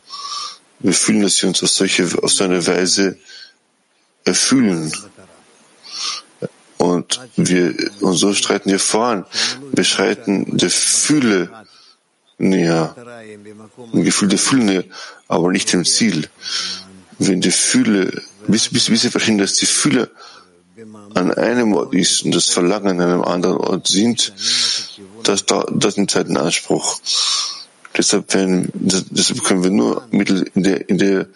[0.79, 3.17] Wir fühlen, dass wir uns auf solche, auf so eine Weise
[4.25, 4.91] erfüllen.
[6.77, 9.25] Und wir, und so streiten wir voran.
[9.71, 11.49] Wir schreiten der Fühle
[12.37, 12.95] näher.
[13.93, 14.83] Ein Gefühl der Fühle näher,
[15.27, 16.29] aber nicht dem Ziel.
[17.17, 20.11] Wenn die Fühle, bis, bis, bis wir verstehen, dass die Fühle
[21.15, 24.31] an einem Ort ist und das Verlangen an einem anderen Ort sind,
[25.23, 26.99] das, das nimmt Zeit in Anspruch.
[27.97, 31.27] Deshalb, werden, deshalb können wir nur Mittel in der, in der,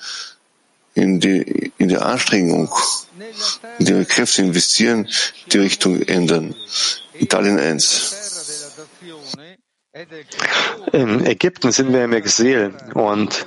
[0.93, 1.45] in der,
[1.79, 2.69] in der Anstrengung,
[3.79, 5.07] in der Kräfte investieren,
[5.51, 6.53] die Richtung ändern.
[7.13, 8.15] Italien 1.
[10.93, 13.43] In Ägypten sind wir im Exil und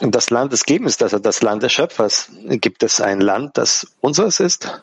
[0.00, 2.30] das Land des Gebens, also das Land des Schöpfers.
[2.48, 4.82] Gibt es ein Land, das unseres ist?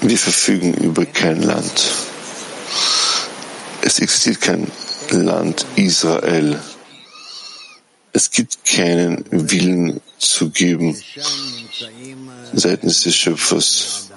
[0.00, 1.92] Wir verfügen über kein Land.
[3.82, 4.66] Es existiert kein
[5.10, 6.58] Land Israel.
[8.14, 10.96] Es gibt keinen Willen zu geben
[12.54, 14.08] seitens des Schöpfers,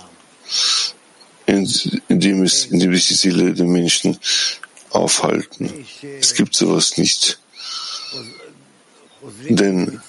[1.48, 1.68] in,
[2.08, 4.18] dem, es, sich die Seele der Menschen
[4.92, 5.86] aufhalten.
[6.18, 7.42] Es gibt sowas nicht.
[9.50, 10.00] Denn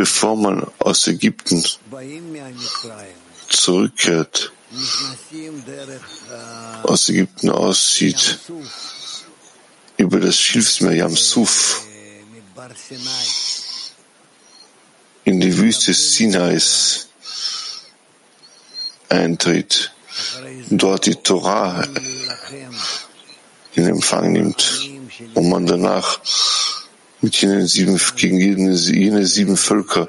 [0.00, 1.62] bevor man aus Ägypten
[3.50, 4.50] zurückkehrt,
[6.84, 8.38] aus Ägypten aussieht,
[9.98, 11.82] über das Schilfsmeer Yamsuf
[15.24, 17.08] in die Wüste Sinais
[19.10, 19.92] eintritt,
[20.70, 21.86] dort die Torah
[23.74, 24.88] in Empfang nimmt
[25.34, 26.20] und man danach
[27.22, 30.08] mit jenen sieben, gegen jene, jene sieben Völker,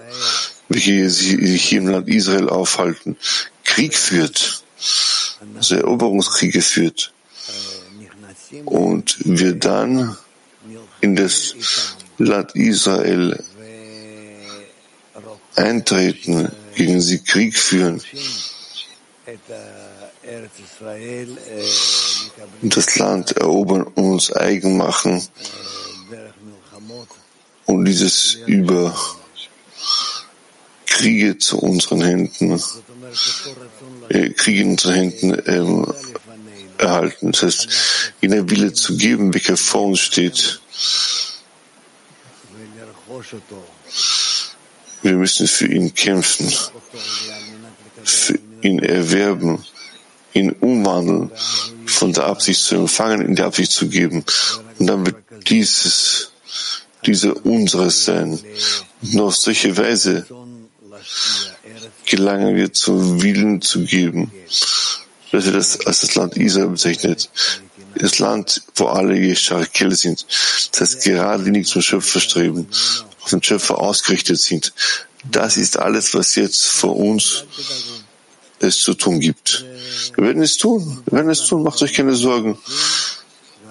[0.70, 3.18] welche sich hier im Land Israel aufhalten,
[3.64, 4.64] Krieg führt,
[5.56, 7.14] also Eroberungskriege führt.
[8.66, 10.18] Und wir dann
[11.02, 11.56] in das
[12.18, 13.44] Land Israel
[15.56, 18.02] eintreten, gegen sie Krieg führen.
[22.62, 25.22] Das Land erobern und uns eigen machen
[27.66, 28.96] und dieses über
[30.86, 32.62] Kriege zu unseren Händen,
[34.10, 35.94] äh, Kriege in unseren Händen ähm,
[36.78, 37.32] erhalten.
[37.32, 37.68] Das heißt,
[38.22, 40.60] jener Wille zu geben, welcher vor uns steht.
[45.02, 46.54] Wir müssen für ihn kämpfen,
[48.04, 49.66] für ihn erwerben,
[50.34, 51.32] ihn umwandeln,
[51.86, 54.24] von der Absicht zu empfangen, in die Absicht zu geben.
[54.78, 55.18] Und dann wird
[55.50, 56.32] dieses
[57.06, 58.40] diese unseres sein.
[59.02, 60.26] Nur auf solche Weise
[62.06, 64.32] gelangen wir zum Willen zu geben,
[65.32, 67.30] dass wir das als das Land Israel bezeichnet.
[67.96, 70.26] Das Land, wo alle Yesharikel sind.
[70.72, 72.68] Das heißt, geradlinig zum Schöpfer streben,
[73.22, 74.74] auf den Schöpfer ausgerichtet sind.
[75.30, 77.44] Das ist alles, was jetzt vor uns
[78.60, 79.66] es zu tun gibt.
[80.16, 81.02] Wir werden es tun.
[81.06, 81.64] Wir werden es tun.
[81.64, 82.58] Macht euch keine Sorgen.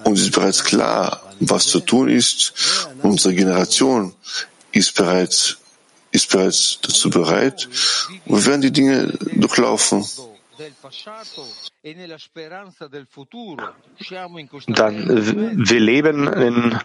[0.03, 2.87] Und es ist bereits klar, was zu tun ist.
[3.01, 4.13] Unsere Generation
[4.71, 5.57] ist bereits,
[6.11, 7.67] ist bereits dazu bereit.
[8.25, 10.05] Wir werden die Dinge durchlaufen.
[14.67, 16.79] Dann, wir leben in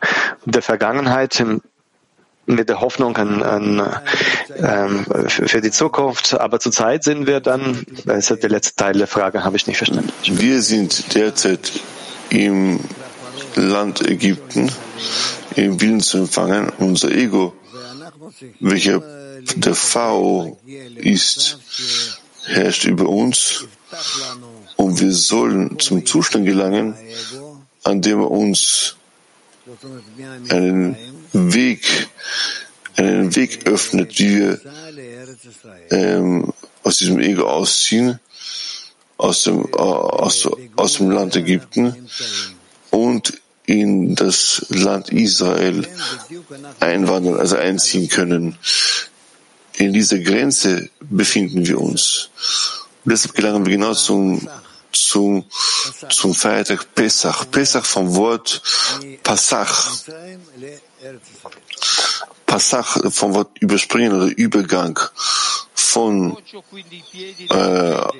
[0.46, 1.45] der Vergangenheit,
[2.47, 4.01] mit der Hoffnung an, an
[4.57, 6.34] ähm, für die Zukunft.
[6.38, 9.78] Aber zurzeit sind wir dann, das ist der letzte Teil der Frage, habe ich nicht
[9.78, 10.12] verstanden.
[10.24, 11.72] Wir sind derzeit
[12.30, 12.80] im
[13.57, 14.70] Land Ägypten
[15.57, 17.54] im Willen zu empfangen, unser Ego,
[18.61, 19.00] welcher
[19.57, 20.59] der Pharao
[20.96, 21.59] ist,
[22.44, 23.64] herrscht über uns.
[24.76, 26.94] Und wir sollen zum Zustand gelangen,
[27.84, 28.96] an dem er uns
[30.50, 30.96] einen
[31.32, 32.09] Weg,
[32.96, 34.61] einen Weg öffnet, wie wir
[35.90, 36.52] ähm,
[36.82, 38.20] aus diesem Ego ausziehen,
[39.16, 42.09] aus dem, äh, aus, aus dem Land Ägypten.
[42.90, 45.87] Und in das Land Israel
[46.81, 48.57] einwandern, also einziehen können.
[49.79, 52.31] in dieser Grenze befinden wir uns.
[53.05, 54.49] deshalb gelangen wir genau zum,
[54.93, 55.45] zum,
[56.11, 57.45] zum Feiertag Pesach.
[57.51, 58.62] Pesach vom Wort
[59.23, 59.93] Passach.
[62.47, 64.99] Passach vom Wort überspringen oder Übergang
[65.75, 66.37] von
[67.51, 67.55] äh,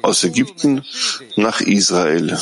[0.03, 0.85] aus Ägypten
[1.37, 2.39] nach Israel.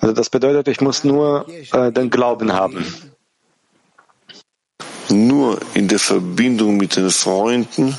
[0.00, 2.84] Also das bedeutet, ich muss nur äh, den Glauben haben.
[5.08, 7.96] Nur in der Verbindung mit den Freunden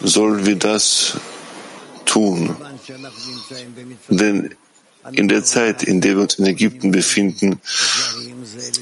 [0.00, 1.18] sollen wir das
[2.04, 2.56] tun.
[4.08, 4.54] Denn
[5.12, 7.60] in der Zeit, in der wir uns in Ägypten befinden,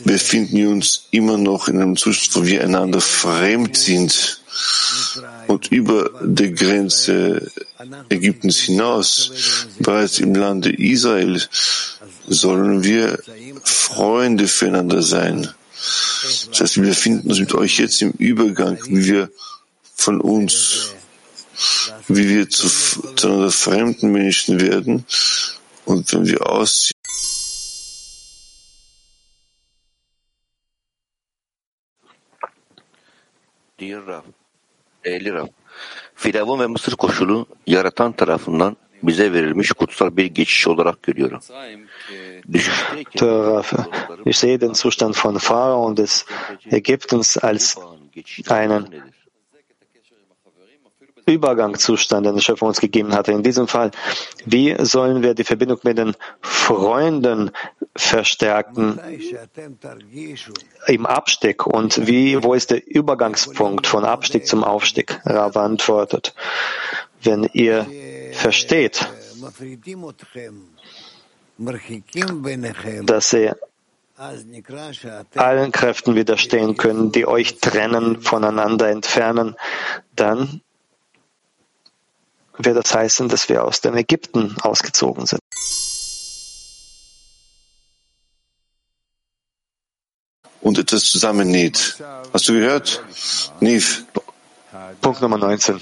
[0.05, 4.41] befinden wir uns immer noch in einem Zustand, wo wir einander fremd sind.
[5.47, 7.51] Und über die Grenze
[8.09, 11.41] Ägyptens hinaus, bereits im Lande Israel,
[12.27, 13.19] sollen wir
[13.63, 15.49] Freunde füreinander sein.
[16.51, 19.31] Das heißt, wir befinden uns mit euch jetzt im Übergang, wie wir
[19.95, 20.93] von uns,
[22.09, 22.69] wie wir zu,
[23.15, 25.05] zu fremden Menschen werden
[25.85, 26.97] und wenn wir ausziehen,
[36.15, 41.41] Firavun ve Mısır koşulu yaratan tarafından bize verilmiş kutsal bir geçiş olarak görüyorum.
[44.25, 46.25] Ich sehe den Zustand von Pharao und des
[46.71, 47.77] Ägyptens als
[48.49, 48.87] einen
[51.29, 53.33] Übergangszustand, den der Schöpfer uns gegeben hatte.
[53.33, 53.91] In diesem Fall,
[54.47, 57.51] wie sollen wir die Verbindung mit den Freunden
[57.97, 59.01] verstärken
[60.87, 65.21] im Abstieg und wie, wo ist der Übergangspunkt von Abstieg zum Aufstieg?
[65.25, 66.35] Rava antwortet,
[67.23, 67.87] wenn ihr
[68.33, 69.09] versteht,
[73.05, 73.57] dass ihr
[75.37, 79.57] allen Kräften widerstehen können, die euch trennen, voneinander entfernen,
[80.15, 80.63] dann
[82.59, 85.41] wird das heißen, dass wir aus dem Ägypten ausgezogen sind.
[90.67, 92.03] Und etwas zusammennäht.
[92.33, 93.01] Hast du gehört?
[93.61, 94.05] Niv.
[95.01, 95.81] Punkt Nummer 19.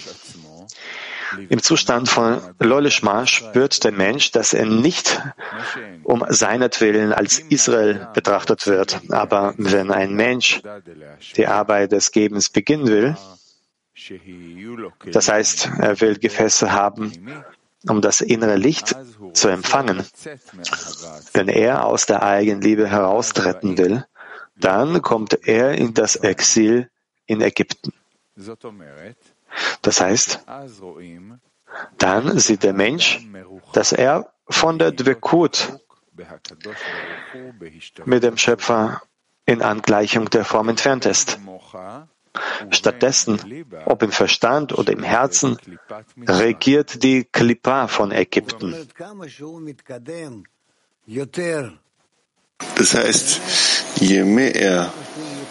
[1.49, 5.23] Im Zustand von Lolishma spürt der Mensch, dass er nicht
[6.03, 9.01] um seinetwillen als Israel betrachtet wird.
[9.09, 10.61] Aber wenn ein Mensch
[11.39, 13.17] die Arbeit des Gebens beginnen will,
[15.13, 17.11] das heißt, er will Gefäße haben,
[17.89, 18.95] um das innere Licht
[19.33, 20.05] zu empfangen.
[21.33, 24.05] Wenn er aus der Eigenliebe heraustreten will,
[24.57, 26.91] dann kommt er in das Exil
[27.27, 27.93] in Ägypten.
[29.83, 30.45] Das heißt,
[31.99, 33.27] dann sieht der Mensch,
[33.73, 35.79] dass er von der Dvekut
[38.05, 39.03] mit dem Schöpfer
[39.47, 41.39] in Angleichung der Form entfernt ist.
[42.71, 45.57] Stattdessen, ob im Verstand oder im Herzen,
[46.27, 48.75] regiert die Klippa von Ägypten.
[52.77, 53.41] Das heißt,
[54.01, 54.93] je mehr er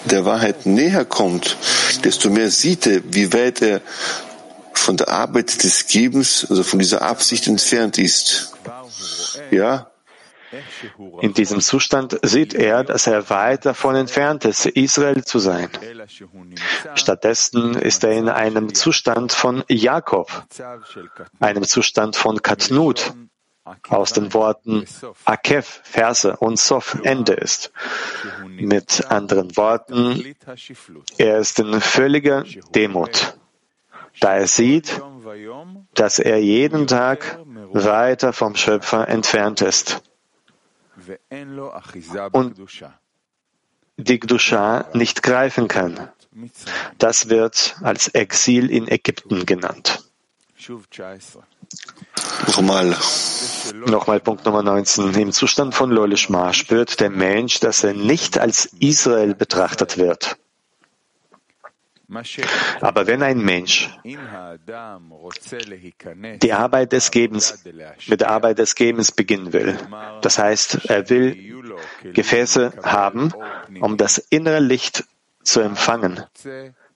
[0.06, 1.58] der Wahrheit näher kommt,
[2.04, 3.82] desto mehr sieht er, wie weit er
[4.74, 8.54] von der Arbeit des Gebens, also von dieser Absicht entfernt ist.
[9.52, 9.88] Ja,
[11.22, 15.70] in diesem Zustand sieht er, dass er weit davon entfernt ist, Israel zu sein.
[16.96, 20.46] Stattdessen ist er in einem Zustand von Jakob,
[21.40, 23.14] einem Zustand von Katnut,
[23.90, 24.86] aus den Worten
[25.26, 27.72] Akev, Verse und Sof, Ende ist.
[28.46, 30.36] Mit anderen Worten,
[31.18, 32.44] er ist in völliger
[32.76, 33.38] Demut,
[34.20, 35.02] da er sieht,
[35.94, 37.40] dass er jeden Tag
[37.72, 40.02] weiter vom Schöpfer entfernt ist
[42.32, 42.56] und
[43.98, 46.10] die Gdusha nicht greifen kann.
[46.98, 50.04] Das wird als Exil in Ägypten genannt.
[52.48, 52.96] Nochmal.
[53.86, 55.14] Nochmal Punkt Nummer 19.
[55.16, 60.38] Im Zustand von Lolishma spürt der Mensch, dass er nicht als Israel betrachtet wird.
[62.82, 63.90] Aber wenn ein Mensch
[66.42, 67.64] die Arbeit des Gebens,
[68.08, 69.78] mit der Arbeit des Gebens beginnen will,
[70.22, 71.64] das heißt, er will
[72.04, 73.34] Gefäße haben,
[73.80, 75.06] um das innere Licht
[75.44, 76.24] zu empfangen.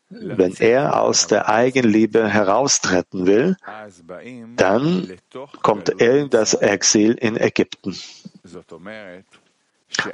[0.10, 3.58] Wenn er aus der Eigenliebe heraustreten will,
[4.56, 5.18] dann
[5.62, 7.98] kommt er in das Exil in Ägypten.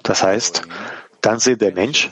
[0.01, 0.63] Das heißt,
[1.21, 2.09] dann sieht der Mensch,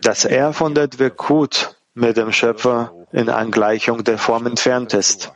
[0.00, 5.32] dass er von der Dvekut mit dem Schöpfer in Angleichung der Form entfernt ist.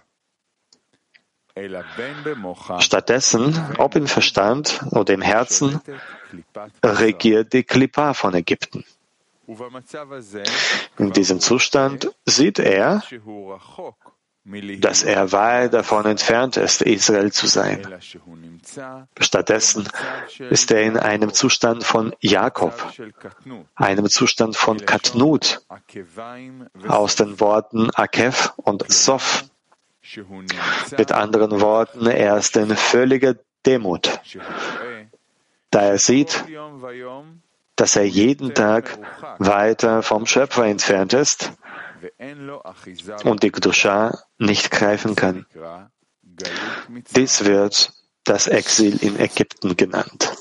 [2.79, 5.81] Stattdessen, ob im Verstand oder im Herzen,
[6.83, 8.85] regiert die Klippa von Ägypten.
[10.99, 13.03] In diesem Zustand sieht er,
[14.81, 17.87] dass er weit davon entfernt ist, Israel zu sein.
[19.21, 19.89] Stattdessen
[20.51, 22.93] ist er in einem Zustand von Jakob,
[23.75, 25.63] einem Zustand von Katnut,
[26.89, 29.45] aus den Worten Akev und Sof.
[30.97, 33.37] Mit anderen Worten, er ist in völliger
[33.67, 34.21] Demut,
[35.71, 36.45] da er sieht,
[37.81, 38.99] dass er jeden Tag
[39.39, 41.53] weiter vom Schöpfer entfernt ist
[43.25, 45.47] und die Gdusha nicht greifen kann.
[47.17, 50.37] Dies wird das Exil in Ägypten genannt.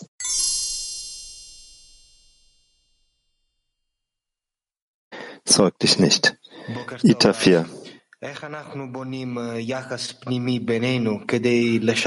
[5.45, 6.37] Sorg dich nicht.
[7.03, 7.65] Ita 4.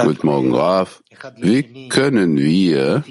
[0.05, 1.03] Guten Morgen, Raf.
[1.39, 3.03] Wie können wir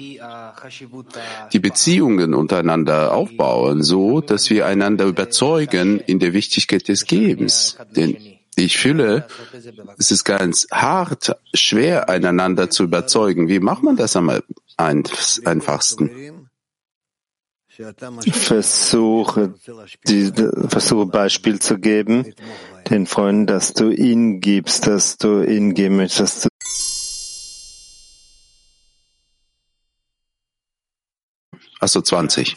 [1.52, 7.76] die Beziehungen untereinander aufbauen, so dass wir einander überzeugen in der Wichtigkeit des Gebens?
[7.96, 8.16] Denn
[8.54, 9.26] ich fühle,
[9.98, 13.48] es ist ganz hart, schwer, einander zu überzeugen.
[13.48, 14.30] Wie macht man das am
[14.76, 16.41] einfachsten?
[18.30, 19.54] Versuche,
[20.06, 20.30] die,
[20.68, 22.34] versuche Beispiel zu geben,
[22.90, 26.48] den Freunden, dass du ihnen gibst, dass du ihnen geben möchtest.
[31.80, 32.56] Achso, 20.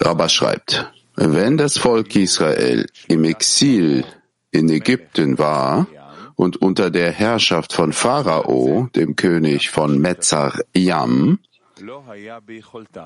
[0.00, 4.04] Rabba schreibt, wenn das Volk Israel im Exil
[4.50, 5.86] in Ägypten war
[6.34, 11.38] und unter der Herrschaft von Pharao, dem König von Metzar Yam,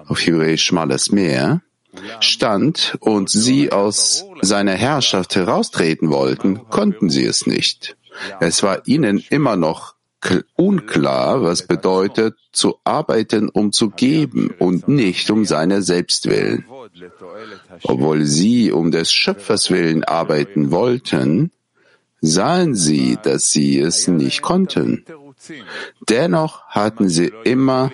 [0.07, 1.63] auf Hebräisch Schmales Meer,
[2.21, 7.97] stand und sie aus seiner Herrschaft heraustreten wollten, konnten sie es nicht.
[8.41, 9.95] Es war ihnen immer noch
[10.57, 16.65] unklar, was bedeutet, zu arbeiten, um zu geben und nicht um seiner selbst willen.
[17.83, 21.51] Obwohl sie um des Schöpfers willen arbeiten wollten,
[22.21, 25.05] sahen sie, dass sie es nicht konnten.
[26.09, 27.91] Dennoch hatten sie immer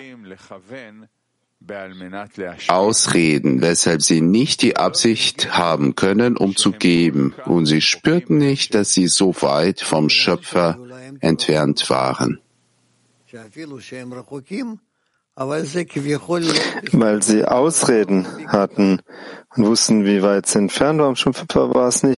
[2.67, 8.73] Ausreden, weshalb sie nicht die Absicht haben können, um zu geben, und sie spürten nicht,
[8.73, 10.79] dass sie so weit vom Schöpfer
[11.19, 12.39] entfernt waren.
[16.91, 19.01] Weil sie Ausreden hatten
[19.55, 22.20] und wussten, wie weit sie entfernt waren, vom Schöpfer war es nicht.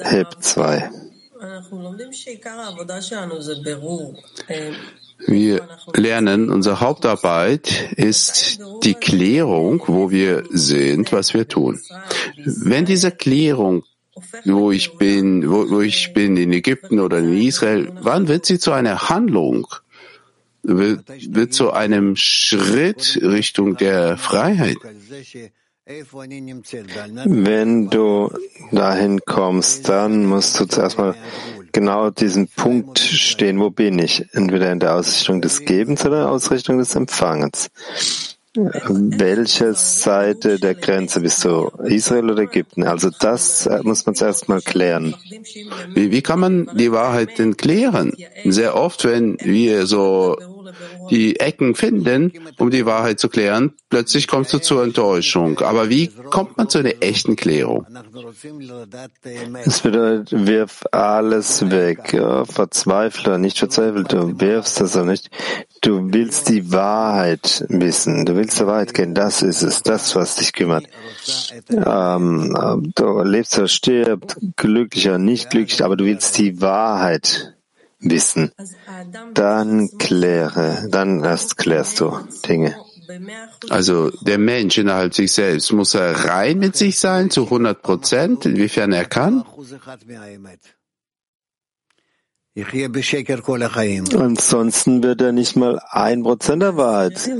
[0.00, 0.90] Heb 2.
[5.26, 11.80] Wir lernen, unsere Hauptarbeit ist die Klärung, wo wir sind, was wir tun.
[12.44, 13.84] Wenn diese Klärung,
[14.44, 18.58] wo ich bin, wo, wo ich bin in Ägypten oder in Israel, wann wird sie
[18.58, 19.66] zu einer Handlung?
[20.62, 24.76] Wird, wird zu einem Schritt Richtung der Freiheit?
[27.24, 28.30] Wenn du
[28.72, 31.14] dahin kommst, dann musst du zuerst mal
[31.72, 34.26] genau diesen Punkt stehen, wo bin ich?
[34.32, 37.70] Entweder in der Ausrichtung des Gebens oder in der Ausrichtung des Empfangens.
[38.54, 41.70] Welche Seite der Grenze bist du?
[41.84, 42.82] Israel oder Ägypten?
[42.82, 45.14] Also das muss man zuerst mal klären.
[45.94, 48.12] Wie, wie kann man die Wahrheit denn klären?
[48.44, 50.36] Sehr oft, wenn wir so
[51.10, 55.60] die Ecken finden, um die Wahrheit zu klären, plötzlich kommst du zur Enttäuschung.
[55.60, 57.86] Aber wie kommt man zu einer echten Klärung?
[59.64, 62.12] Es bedeutet, wirf alles weg.
[62.12, 65.30] Ja, verzweifle, nicht verzweifelt, du wirfst das auch nicht.
[65.80, 68.24] Du willst die Wahrheit wissen.
[68.24, 69.14] Du willst die Wahrheit kennen.
[69.14, 69.82] Das ist es.
[69.82, 70.86] Das, was dich kümmert.
[71.70, 77.57] Ähm, du lebst oder stirbst, glücklicher, nicht glücklich, aber du willst die Wahrheit
[78.00, 78.52] wissen,
[79.34, 82.76] dann kläre, dann erst klärst du Dinge.
[83.70, 88.44] Also der Mensch innerhalb sich selbst, muss er rein mit sich sein zu 100 Prozent,
[88.44, 89.44] inwiefern er kann?
[94.16, 97.30] Ansonsten wird er nicht mal ein Prozent der Wahrheit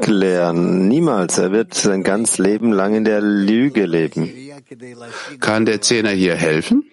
[0.00, 0.88] klären.
[0.88, 1.36] Niemals.
[1.38, 4.32] Er wird sein ganzes Leben lang in der Lüge leben.
[5.40, 6.84] Kann der Zehner hier helfen?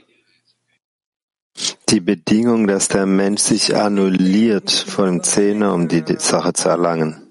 [1.90, 7.28] Die Bedingung, dass der Mensch sich annulliert vor dem Zehner, um die Sache zu erlangen.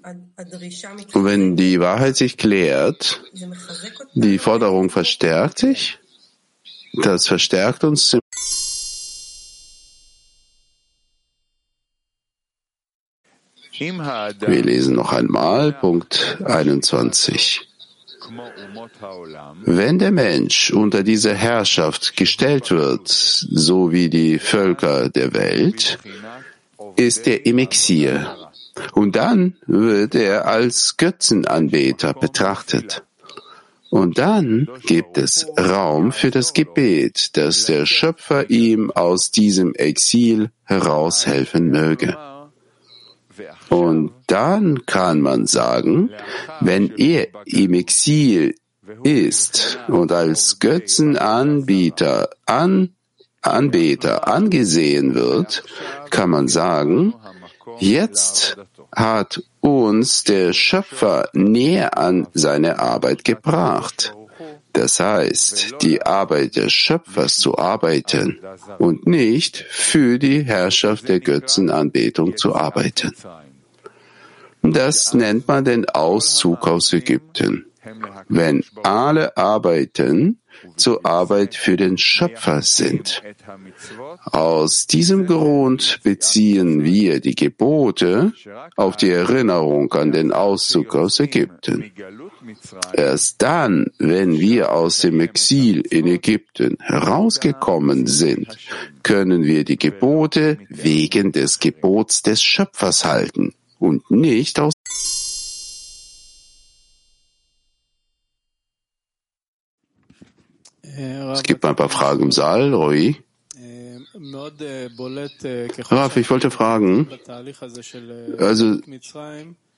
[1.13, 3.21] Und wenn die Wahrheit sich klärt,
[4.13, 5.99] die Forderung verstärkt sich,
[6.93, 8.17] das verstärkt uns.
[13.79, 17.68] Wir lesen noch einmal Punkt 21.
[19.65, 25.99] Wenn der Mensch unter diese Herrschaft gestellt wird, so wie die Völker der Welt,
[26.95, 28.27] ist er im Exil.
[28.93, 33.03] Und dann wird er als Götzenanbeter betrachtet.
[33.89, 40.51] Und dann gibt es Raum für das Gebet, dass der Schöpfer ihm aus diesem Exil
[40.65, 42.15] heraushelfen möge.
[43.69, 46.09] Und dann kann man sagen,
[46.59, 48.55] wenn er im Exil
[49.03, 52.93] ist und als Götzenanbieter an,
[53.41, 55.63] Anbeter angesehen wird,
[56.09, 57.13] kann man sagen,
[57.79, 58.57] jetzt
[58.93, 64.13] hat uns der Schöpfer näher an seine Arbeit gebracht.
[64.73, 68.39] Das heißt, die Arbeit des Schöpfers zu arbeiten
[68.77, 73.11] und nicht für die Herrschaft der Götzenanbetung zu arbeiten.
[74.61, 77.65] Das nennt man den Auszug aus Ägypten.
[78.27, 80.39] Wenn alle arbeiten,
[80.75, 83.21] zur Arbeit für den Schöpfer sind.
[84.25, 88.33] Aus diesem Grund beziehen wir die Gebote
[88.75, 91.91] auf die Erinnerung an den Auszug aus Ägypten.
[92.93, 98.57] Erst dann, wenn wir aus dem Exil in Ägypten herausgekommen sind,
[99.03, 104.73] können wir die Gebote wegen des Gebots des Schöpfers halten und nicht aus
[111.31, 113.15] Es gibt ein paar Fragen im Saal, Roy.
[115.89, 117.07] Raf, ich wollte fragen,
[118.37, 118.79] also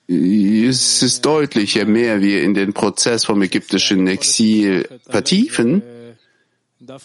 [0.07, 5.83] es ist deutlich, je mehr wir in den Prozess vom ägyptischen Exil vertiefen,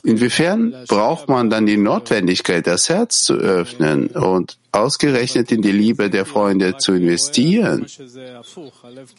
[0.03, 6.09] Inwiefern braucht man dann die Notwendigkeit, das Herz zu öffnen und ausgerechnet in die Liebe
[6.09, 7.87] der Freunde zu investieren?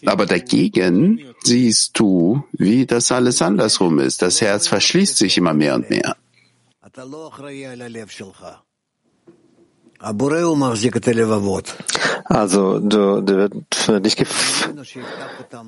[0.05, 4.21] Aber dagegen siehst du, wie das alles andersrum ist.
[4.21, 6.15] Das Herz verschließt sich immer mehr und mehr.
[12.25, 14.69] Also du, du wird für dich gef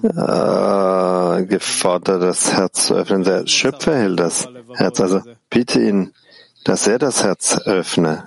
[0.03, 3.23] äh, gefordert, das Herz zu öffnen.
[3.23, 4.99] Der Schöpfer hält das Herz.
[4.99, 6.13] Also bitte ihn,
[6.65, 8.25] dass er das Herz öffne.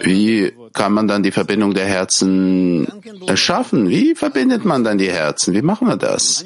[0.00, 2.86] Wie kann man dann die Verbindung der Herzen
[3.26, 3.88] erschaffen?
[3.88, 5.54] Wie verbindet man dann die Herzen?
[5.54, 6.44] Wie machen wir das?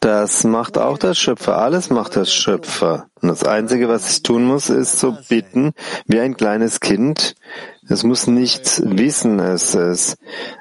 [0.00, 1.58] Das macht auch der Schöpfer.
[1.58, 3.08] Alles macht der Schöpfer.
[3.20, 5.72] Und das Einzige, was ich tun muss, ist so bitten,
[6.06, 7.34] wie ein kleines Kind.
[7.88, 9.40] Es muss nichts wissen.
[9.40, 10.16] Es, es,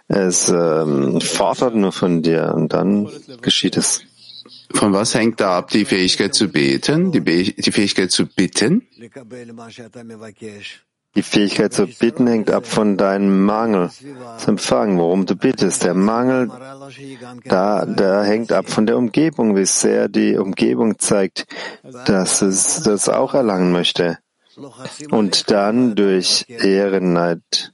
[0.08, 2.54] es ähm, fordert nur von dir.
[2.56, 3.10] Und dann
[3.42, 4.02] geschieht es.
[4.74, 8.88] Von was hängt da ab die Fähigkeit zu beten, die, Be die Fähigkeit zu bitten?
[11.18, 13.90] Die Fähigkeit zu bitten hängt ab von deinem Mangel
[14.38, 15.84] zu empfangen, worum du bittest.
[15.84, 16.52] Der Mangel,
[17.44, 21.48] da, der hängt ab von der Umgebung, wie sehr die Umgebung zeigt,
[22.06, 24.20] dass es das auch erlangen möchte.
[25.10, 27.74] Und dann durch Ehrenneid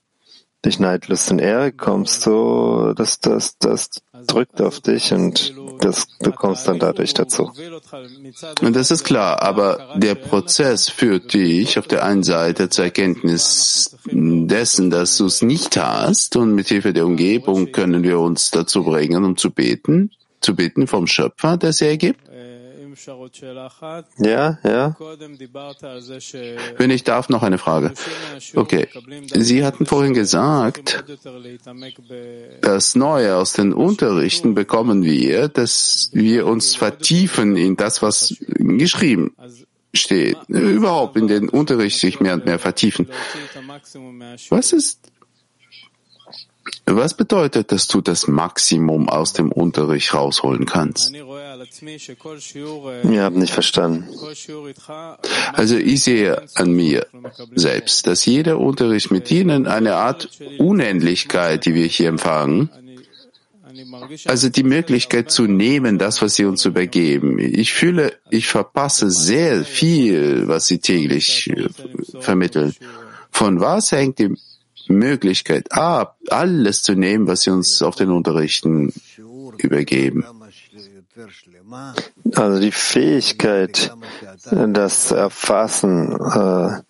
[0.64, 3.90] durch Neidlust und Ehre kommst du, das, das, das
[4.26, 7.52] drückt auf dich und das, du kommst dann dadurch dazu.
[8.62, 13.98] Und das ist klar, aber der Prozess führt dich auf der einen Seite zur Erkenntnis
[14.06, 18.86] dessen, dass du es nicht hast und mit Hilfe der Umgebung können wir uns dazu
[18.86, 22.22] bringen, um zu beten, zu beten vom Schöpfer, der es ergibt.
[24.18, 24.96] Ja, ja.
[26.78, 27.94] Wenn ich darf, noch eine Frage.
[28.56, 28.88] Okay.
[29.34, 31.04] Sie hatten vorhin gesagt,
[32.62, 39.36] das Neue aus den Unterrichten bekommen wir, dass wir uns vertiefen in das, was geschrieben
[39.94, 40.38] steht.
[40.48, 43.08] Überhaupt in den Unterricht sich mehr und mehr vertiefen.
[44.50, 45.00] Was ist
[46.86, 51.14] was bedeutet, dass du das Maximum aus dem Unterricht rausholen kannst?
[53.04, 54.10] Wir haben nicht verstanden.
[55.54, 57.08] Also ich sehe an mir
[57.56, 62.70] selbst, dass jeder Unterricht mit ihnen eine Art Unendlichkeit, die wir hier empfangen,
[64.26, 67.40] also die Möglichkeit zu nehmen, das, was sie uns übergeben.
[67.40, 71.70] Ich fühle, ich verpasse sehr viel, was sie täglich äh,
[72.20, 72.76] vermitteln.
[73.32, 74.36] Von was hängt die
[74.88, 78.94] Möglichkeit ab, alles zu nehmen, was sie uns auf den Unterrichten
[79.58, 80.26] übergeben.
[82.36, 83.94] Also die Fähigkeit,
[84.52, 86.82] das Erfassen äh,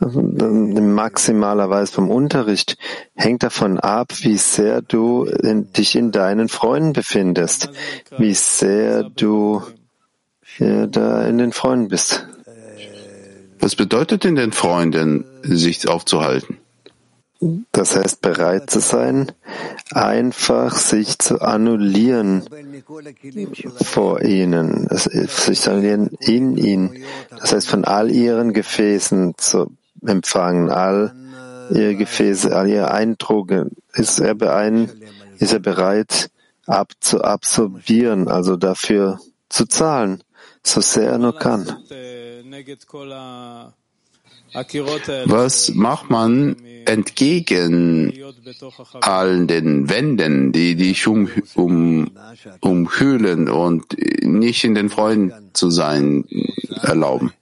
[0.00, 2.76] maximalerweise vom Unterricht
[3.14, 7.70] hängt davon ab, wie sehr du in, dich in deinen Freunden befindest,
[8.18, 9.62] wie sehr du
[10.58, 12.26] ja, da in den Freunden bist.
[13.60, 16.58] Was bedeutet in den Freunden, sich aufzuhalten?
[17.72, 19.32] Das heißt, bereit zu sein,
[19.90, 22.44] einfach sich zu annullieren
[23.82, 27.02] vor ihnen, sich zu annullieren in ihnen.
[27.30, 29.72] Das heißt, von all ihren Gefäßen zu
[30.06, 31.14] empfangen, all
[31.70, 34.90] ihre Gefäße, all ihre Eindrücke, ist er, beein,
[35.38, 36.30] ist er bereit
[36.66, 39.18] ab zu absorbieren, also dafür
[39.48, 40.22] zu zahlen,
[40.62, 41.66] so sehr er nur kann.
[44.54, 48.12] Was macht man entgegen
[49.00, 52.10] all den Wänden, die dich um, um,
[52.60, 56.24] umhüllen und nicht in den Freunden zu sein
[56.82, 57.32] erlauben?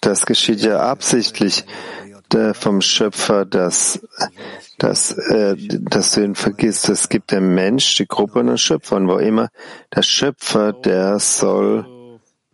[0.00, 1.64] Das geschieht ja absichtlich
[2.32, 4.00] der vom Schöpfer, dass,
[4.78, 6.88] dass, äh, dass du ihn vergisst.
[6.88, 8.96] Es gibt den Mensch, die Gruppe und den Schöpfer.
[8.96, 9.48] Und wo immer
[9.94, 11.86] der Schöpfer, der soll,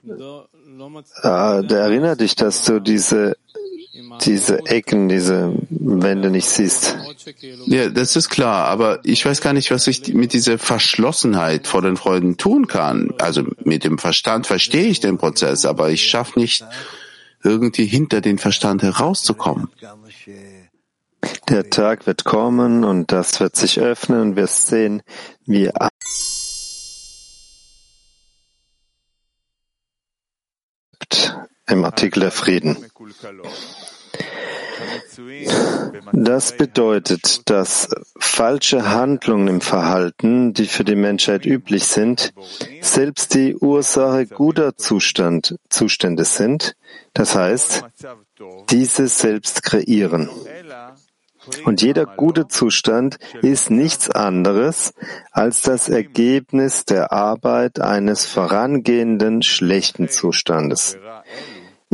[0.07, 3.37] äh, der erinnert dich, dass du diese
[4.23, 6.97] diese Ecken, diese Wände nicht siehst.
[7.67, 11.83] Ja, das ist klar, aber ich weiß gar nicht, was ich mit dieser Verschlossenheit vor
[11.83, 13.13] den Freuden tun kann.
[13.19, 16.65] Also mit dem Verstand verstehe ich den Prozess, aber ich schaffe nicht,
[17.43, 19.69] irgendwie hinter den Verstand herauszukommen.
[21.49, 25.03] Der Tag wird kommen und das wird sich öffnen und wir sehen,
[25.47, 25.71] wie
[31.67, 32.77] im Artikel der Frieden.
[36.13, 37.89] Das bedeutet, dass
[38.19, 42.33] falsche Handlungen im Verhalten, die für die Menschheit üblich sind,
[42.81, 46.77] selbst die Ursache guter Zustand, Zustände sind,
[47.13, 47.85] das heißt,
[48.71, 50.31] diese selbst kreieren.
[51.65, 54.95] Und jeder gute Zustand ist nichts anderes
[55.31, 60.97] als das Ergebnis der Arbeit eines vorangehenden schlechten Zustandes.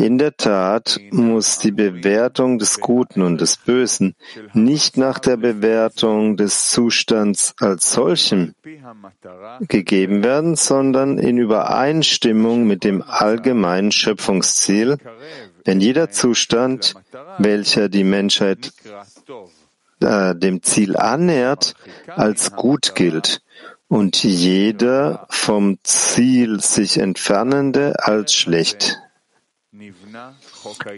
[0.00, 4.14] In der Tat muss die Bewertung des Guten und des Bösen
[4.54, 8.54] nicht nach der Bewertung des Zustands als solchem
[9.68, 14.96] gegeben werden, sondern in Übereinstimmung mit dem allgemeinen Schöpfungsziel,
[15.66, 16.94] wenn jeder Zustand,
[17.36, 18.72] welcher die Menschheit
[20.00, 21.74] äh, dem Ziel annähert,
[22.06, 23.42] als gut gilt
[23.86, 28.98] und jeder vom Ziel sich entfernende als schlecht.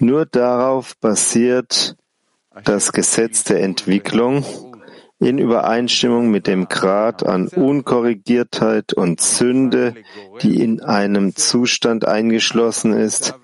[0.01, 1.97] Nur darauf basiert
[2.65, 4.45] das Gesetz der Entwicklung
[5.19, 9.95] in Übereinstimmung mit dem Grad an Unkorrigiertheit und Sünde,
[10.43, 13.35] die in einem Zustand eingeschlossen ist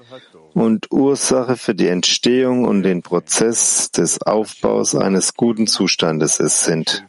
[0.55, 7.05] und Ursache für die Entstehung und den Prozess des Aufbaus eines guten Zustandes es sind.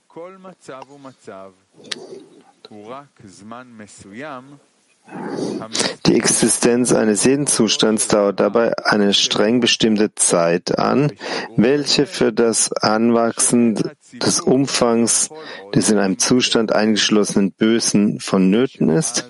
[6.06, 11.12] Die Existenz eines jeden Zustands dauert dabei eine streng bestimmte Zeit an,
[11.56, 13.76] welche für das Anwachsen
[14.14, 15.30] des Umfangs
[15.74, 19.30] des in einem Zustand eingeschlossenen Bösen vonnöten ist,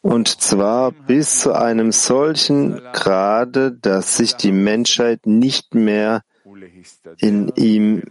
[0.00, 6.22] und zwar bis zu einem solchen Grade, dass sich die Menschheit nicht mehr
[7.18, 8.04] in ihm,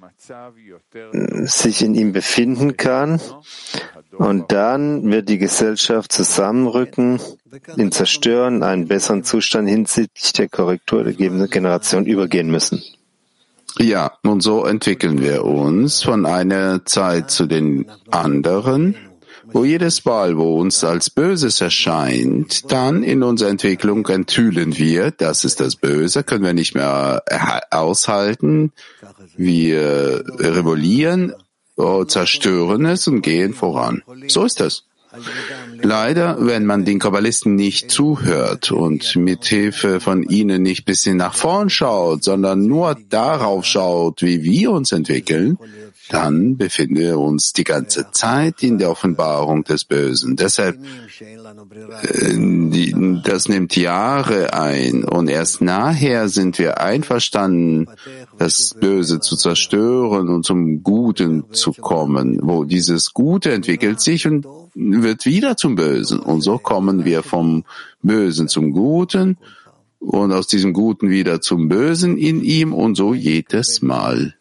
[1.45, 3.21] sich in ihm befinden kann
[4.17, 7.19] und dann wird die Gesellschaft zusammenrücken,
[7.77, 12.81] den Zerstören, einen besseren Zustand hinsichtlich der Korrektur der gegebenen Generation übergehen müssen.
[13.77, 18.95] Ja, und so entwickeln wir uns von einer Zeit zu den anderen,
[19.51, 25.43] wo jedes Mal, wo uns als Böses erscheint, dann in unserer Entwicklung enthüllen wir, das
[25.43, 27.21] ist das Böse, können wir nicht mehr
[27.69, 28.71] aushalten,
[29.35, 31.44] wir revollieren Oh,
[32.07, 34.01] zerstören es und gehen voran.
[34.27, 34.83] So ist das.
[35.81, 41.35] Leider, wenn man den Kabbalisten nicht zuhört und mit Hilfe von ihnen nicht bisschen nach
[41.35, 45.57] vorn schaut, sondern nur darauf schaut, wie wir uns entwickeln,
[46.09, 50.35] dann befinden wir uns die ganze Zeit in der Offenbarung des Bösen.
[50.35, 50.77] Deshalb,
[51.19, 57.87] äh, das nimmt Jahre ein und erst nachher sind wir einverstanden,
[58.37, 64.45] das Böse zu zerstören und zum Guten zu kommen, wo dieses Gute entwickelt sich und
[64.75, 66.19] wird wieder zum Bösen.
[66.19, 67.63] Und so kommen wir vom
[68.03, 69.37] Bösen zum Guten
[69.99, 74.34] und aus diesem Guten wieder zum Bösen in ihm und so jedes Mal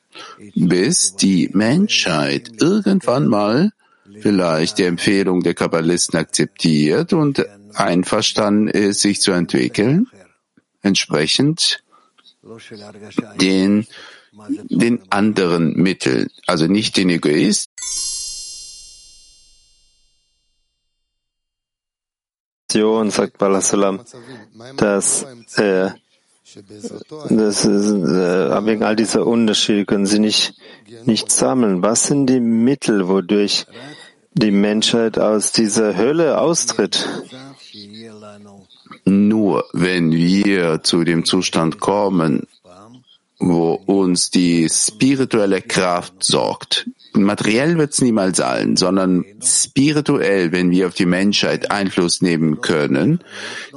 [0.54, 3.72] bis die Menschheit irgendwann mal
[4.20, 7.44] vielleicht die Empfehlung der Kabbalisten akzeptiert und
[7.74, 10.06] einverstanden ist, sich zu entwickeln,
[10.82, 11.82] entsprechend
[13.40, 13.86] den,
[14.64, 17.70] den anderen Mitteln, also nicht den Egoist,
[23.10, 24.04] sagt Balasalam,
[24.76, 25.24] dass
[25.56, 25.90] äh,
[27.30, 30.54] das ist, äh, wegen all dieser Unterschiede können sie nicht,
[31.04, 31.82] nicht sammeln.
[31.82, 33.66] Was sind die Mittel, wodurch
[34.34, 37.08] die Menschheit aus dieser Hölle austritt?
[39.04, 42.46] Nur wenn wir zu dem Zustand kommen,
[43.38, 46.88] wo uns die spirituelle Kraft sorgt.
[47.16, 53.20] Materiell wird es niemals sein, sondern spirituell, wenn wir auf die Menschheit Einfluss nehmen können.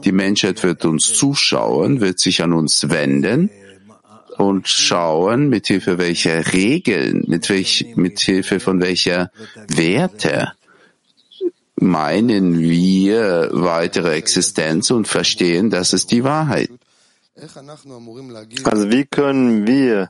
[0.03, 3.51] Die Menschheit wird uns zuschauen, wird sich an uns wenden
[4.37, 9.31] und schauen, mit Hilfe welcher Regeln, mit, welch, mit Hilfe von welcher
[9.67, 10.53] Werte
[11.79, 16.69] meinen wir weitere Existenz und verstehen, das ist die Wahrheit.
[18.63, 20.09] Also wie können wir,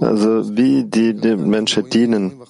[0.00, 2.40] also wie die dem Menschen dienen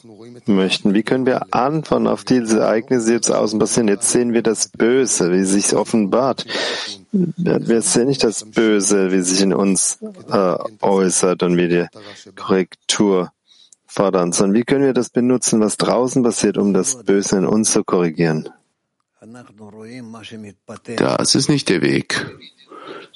[0.46, 3.88] möchten, wie können wir antworten auf diese Ereignisse, die jetzt außen passieren?
[3.88, 6.46] Jetzt sehen wir das Böse, wie sich offenbart.
[7.10, 9.98] Wir sehen nicht das Böse, wie sich in uns
[10.30, 11.86] äh, äußert und wie die
[12.36, 13.32] Korrektur
[13.86, 17.72] fordern, sondern wie können wir das benutzen, was draußen passiert, um das Böse in uns
[17.72, 18.48] zu korrigieren?
[20.96, 22.26] Das ist nicht der Weg.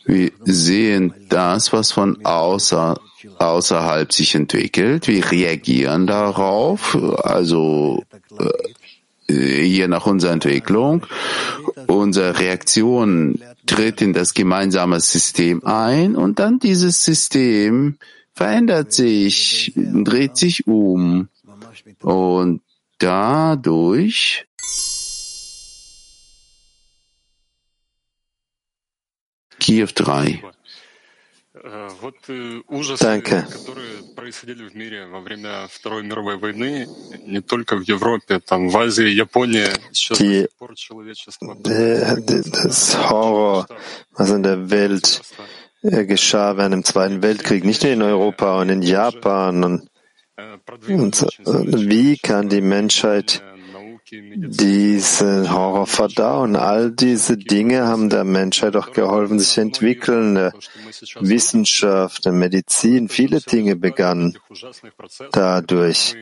[0.05, 2.99] Wir sehen das, was von außer,
[3.39, 5.09] außerhalb sich entwickelt.
[5.09, 8.05] Wir reagieren darauf, also
[9.29, 11.07] äh, je nach unserer Entwicklung.
[11.87, 17.97] Unsere Reaktion tritt in das gemeinsame System ein und dann dieses System
[18.33, 21.29] verändert sich, dreht sich um
[22.03, 22.63] und
[22.99, 24.47] dadurch
[29.61, 30.43] Kiew 3.
[33.01, 33.47] Danke.
[40.17, 40.47] Die,
[42.51, 43.67] das Horror,
[44.13, 45.21] was in der Welt
[45.83, 49.65] äh, geschah während dem Zweiten Weltkrieg, nicht nur in Europa und in Japan.
[49.65, 49.91] Und,
[51.45, 53.43] und wie kann die Menschheit
[54.11, 56.57] diesen Horror verdauen.
[56.57, 60.51] All diese Dinge haben der Menschheit auch geholfen, sich entwickeln.
[61.21, 64.37] Wissenschaft, Medizin, viele Dinge begannen
[65.33, 66.17] dadurch.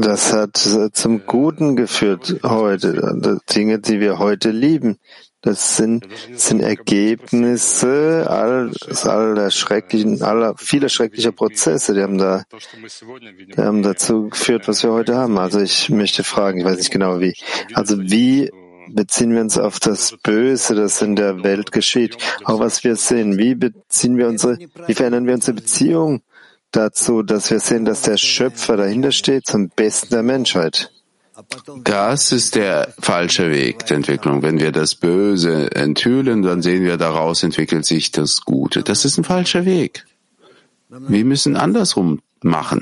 [0.00, 0.56] Das hat
[0.92, 4.98] zum Guten geführt heute, Dinge, die wir heute lieben.
[5.42, 8.72] Das sind, sind Ergebnisse all,
[9.04, 14.82] all der schrecklichen, aller, vieler schrecklicher Prozesse, die haben da, die haben dazu geführt, was
[14.82, 15.38] wir heute haben.
[15.38, 17.34] Also ich möchte fragen, ich weiß nicht genau wie.
[17.72, 18.50] Also wie
[18.88, 23.38] beziehen wir uns auf das Böse, das in der Welt geschieht, auch was wir sehen?
[23.38, 26.22] Wie beziehen wir unsere, wie verändern wir unsere Beziehung
[26.70, 30.92] dazu, dass wir sehen, dass der Schöpfer dahinter steht zum Besten der Menschheit?
[31.84, 34.42] Das ist der falsche Weg der Entwicklung.
[34.42, 38.82] Wenn wir das Böse enthüllen, dann sehen wir, daraus entwickelt sich das Gute.
[38.82, 40.04] Das ist ein falscher Weg.
[40.88, 42.80] Wir müssen andersrum machen.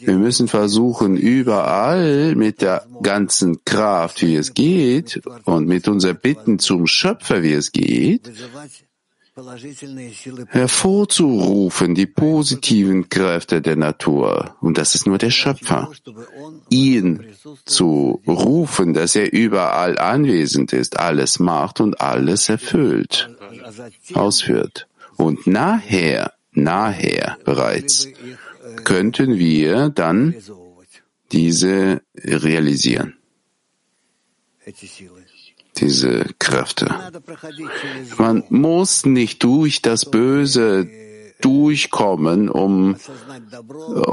[0.00, 6.58] Wir müssen versuchen, überall mit der ganzen Kraft, wie es geht, und mit unserer Bitten
[6.58, 8.30] zum Schöpfer, wie es geht,
[10.48, 14.56] hervorzurufen, die positiven Kräfte der Natur.
[14.60, 15.90] Und das ist nur der Schöpfer.
[16.68, 17.26] Ihn
[17.64, 23.30] zu rufen, dass er überall anwesend ist, alles macht und alles erfüllt,
[24.14, 24.88] ausführt.
[25.16, 28.08] Und nachher, nachher bereits,
[28.84, 30.34] könnten wir dann
[31.32, 33.14] diese realisieren
[35.80, 36.94] diese Kräfte.
[38.18, 40.88] Man muss nicht durch das Böse
[41.40, 42.96] durchkommen, um,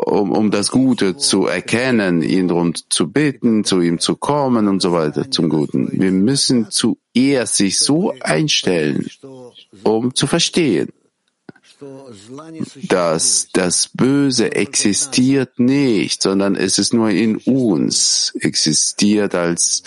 [0.06, 4.82] um, um das Gute zu erkennen, ihn darum zu bitten, zu ihm zu kommen und
[4.82, 5.90] so weiter zum Guten.
[5.92, 9.08] Wir müssen zuerst sich so einstellen,
[9.84, 10.90] um zu verstehen,
[12.88, 19.84] dass das Böse existiert nicht, sondern es ist nur in uns, existiert als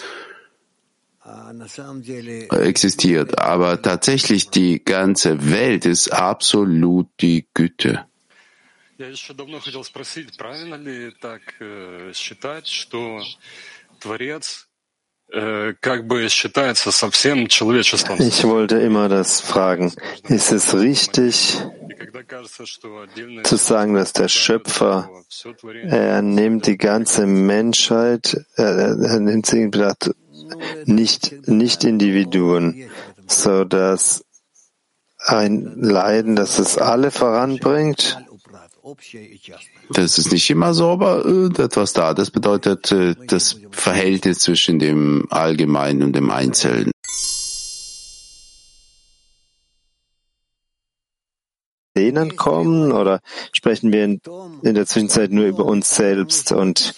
[2.51, 3.39] existiert.
[3.39, 8.05] Aber tatsächlich die ganze Welt ist absolut die Güte.
[8.99, 9.31] Ich
[18.45, 19.93] wollte immer das fragen.
[20.29, 21.59] Ist es richtig
[23.45, 25.11] zu sagen, dass der Schöpfer,
[25.85, 30.11] er nimmt die ganze Menschheit, er, er nimmt sie in Betracht
[30.85, 32.91] nicht, nicht Individuen,
[33.27, 34.25] so dass
[35.19, 38.19] ein Leiden, das es alle voranbringt.
[39.91, 41.25] Das ist nicht immer so, aber
[41.59, 42.15] etwas da.
[42.15, 46.91] Das bedeutet äh, das Verhältnis zwischen dem Allgemeinen und dem Einzelnen.
[51.97, 53.20] Denen kommen oder
[53.53, 54.20] sprechen wir in,
[54.62, 56.95] der Zwischenzeit nur über uns selbst und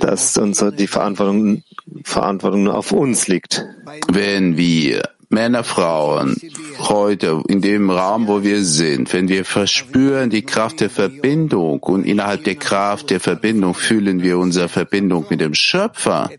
[0.00, 1.62] dass unsere, die Verantwortung,
[2.04, 3.66] Verantwortung nur auf uns liegt?
[4.10, 6.36] Wenn wir Männer, Frauen
[6.78, 12.04] heute, in dem Raum, wo wir sind, wenn wir verspüren die Kraft der Verbindung und
[12.04, 16.30] innerhalb der Kraft der Verbindung fühlen wir unsere Verbindung mit dem Schöpfer,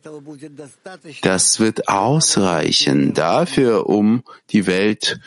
[1.21, 5.19] das wird ausreichen dafür, um die Welt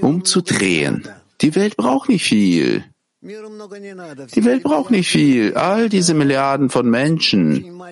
[0.00, 1.08] umzudrehen.
[1.44, 2.84] Die Welt braucht nicht viel.
[3.20, 5.54] Die Welt braucht nicht viel.
[5.54, 7.82] All diese Milliarden von Menschen,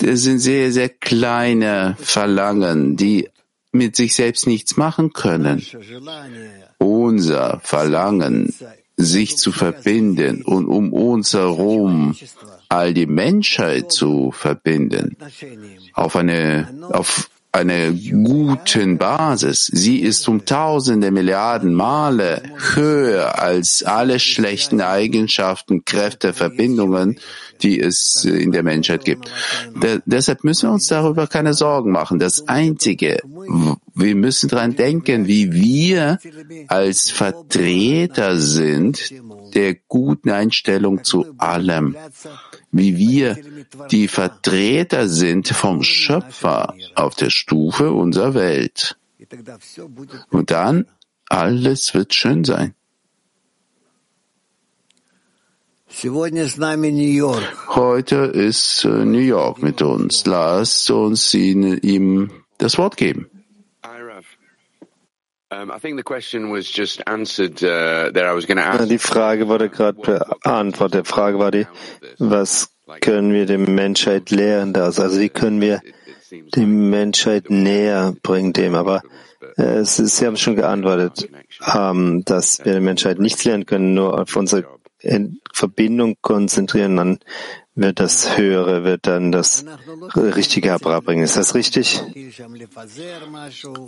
[0.00, 3.28] sind sehr, sehr kleine Verlangen, die
[3.72, 5.60] mit sich selbst nichts machen können.
[6.78, 8.54] Unser Verlangen,
[8.96, 12.14] sich zu verbinden und um uns herum
[12.68, 15.16] all die Menschheit zu verbinden,
[15.94, 19.66] auf eine, auf einer guten Basis.
[19.66, 22.42] Sie ist um tausende Milliarden Male
[22.74, 27.18] höher als alle schlechten Eigenschaften, Kräfte, Verbindungen,
[27.62, 29.30] die es in der Menschheit gibt.
[29.82, 32.18] De deshalb müssen wir uns darüber keine Sorgen machen.
[32.18, 33.20] Das Einzige,
[33.94, 36.18] wir müssen daran denken, wie wir
[36.68, 39.12] als Vertreter sind
[39.54, 41.96] der guten Einstellung zu allem
[42.72, 43.36] wie wir
[43.90, 48.96] die Vertreter sind vom Schöpfer auf der Stufe unserer Welt.
[50.30, 50.86] Und dann
[51.28, 52.74] alles wird schön sein.
[57.68, 60.24] Heute ist äh, New York mit uns.
[60.24, 63.28] Lasst uns ihm das Wort geben.
[65.52, 65.66] Uh,
[68.86, 71.06] die Frage wurde gerade beantwortet.
[71.06, 71.66] Die Frage war die,
[72.18, 72.70] was
[73.00, 75.00] können wir der Menschheit lehren das?
[75.00, 75.80] Also wie können wir
[76.30, 78.76] die Menschheit näher bringen dem?
[78.76, 79.02] Aber
[79.56, 81.28] äh, es ist, Sie haben schon geantwortet,
[81.74, 84.64] ähm, dass wir der Menschheit nichts lernen können, nur auf unsere
[85.52, 87.18] Verbindung konzentrieren, dann
[87.74, 89.64] wird das Höhere, wird dann das
[90.16, 91.24] Richtige herbeibringen.
[91.24, 92.00] Ist das richtig?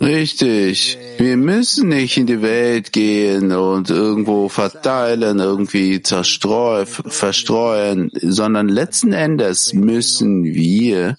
[0.01, 0.97] Richtig.
[1.17, 9.13] Wir müssen nicht in die Welt gehen und irgendwo verteilen, irgendwie zerstreuen, verstreuen, sondern letzten
[9.13, 11.17] Endes müssen wir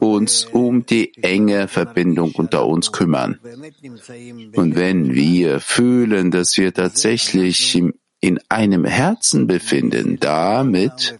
[0.00, 3.38] uns um die enge Verbindung unter uns kümmern.
[4.54, 10.18] Und wenn wir fühlen, dass wir tatsächlich im in einem Herzen befinden.
[10.18, 11.18] Damit,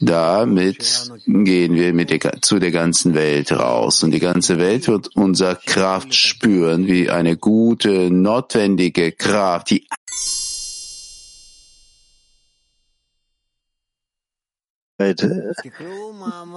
[0.00, 4.02] damit gehen wir mit der, zu der ganzen Welt raus.
[4.02, 9.86] Und die ganze Welt wird unsere Kraft spüren, wie eine gute, notwendige Kraft, die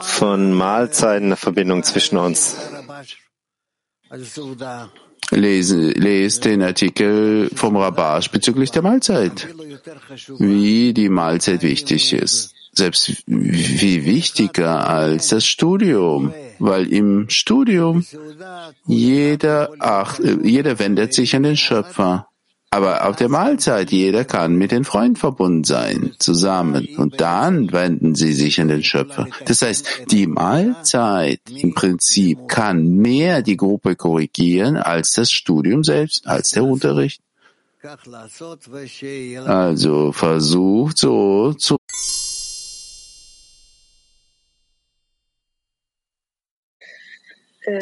[0.02, 2.56] von Mahlzeiten eine Verbindung zwischen uns.
[5.32, 9.48] Lese, lese den Artikel vom Rabash bezüglich der Mahlzeit,
[10.40, 12.54] wie die Mahlzeit wichtig ist.
[12.72, 18.06] Selbst wie wichtiger als das Studium, weil im Studium
[18.86, 22.28] jeder, ach, jeder wendet sich an den Schöpfer.
[22.70, 26.90] Aber auf der Mahlzeit, jeder kann mit den Freunden verbunden sein, zusammen.
[26.98, 29.28] Und dann wenden sie sich an den Schöpfer.
[29.46, 36.28] Das heißt, die Mahlzeit im Prinzip kann mehr die Gruppe korrigieren als das Studium selbst,
[36.28, 37.22] als der Unterricht.
[39.46, 41.78] Also versucht so zu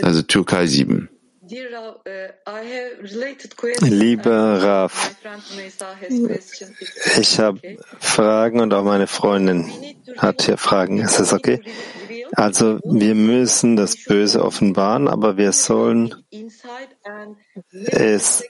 [0.02, 1.10] also Türkei 7.
[3.82, 5.16] Lieber Raf,
[7.20, 9.72] ich habe Fragen und auch meine Freundin
[10.18, 11.00] hat hier Fragen.
[11.00, 11.62] Ist das okay?
[12.34, 16.16] Also wir müssen das Böse offenbaren, aber wir sollen
[17.86, 18.44] es,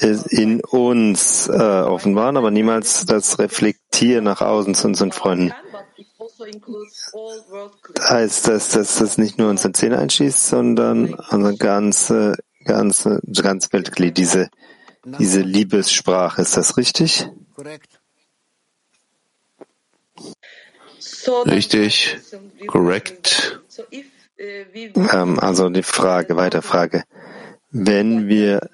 [0.00, 5.52] es in uns äh, offenbaren, aber niemals das reflektieren nach außen zu unseren Freunden.
[8.00, 14.16] Heißt das, dass das nicht nur unsere Zähne einschließt, sondern unsere ganze, ganze, ganze Weltglied,
[14.16, 14.50] diese,
[15.18, 16.42] diese Liebessprache.
[16.42, 17.28] Ist das richtig?
[21.46, 22.18] Richtig,
[22.66, 23.60] korrekt.
[24.38, 27.04] Ähm, also die Frage, weiter Frage.
[27.70, 28.68] Wenn wir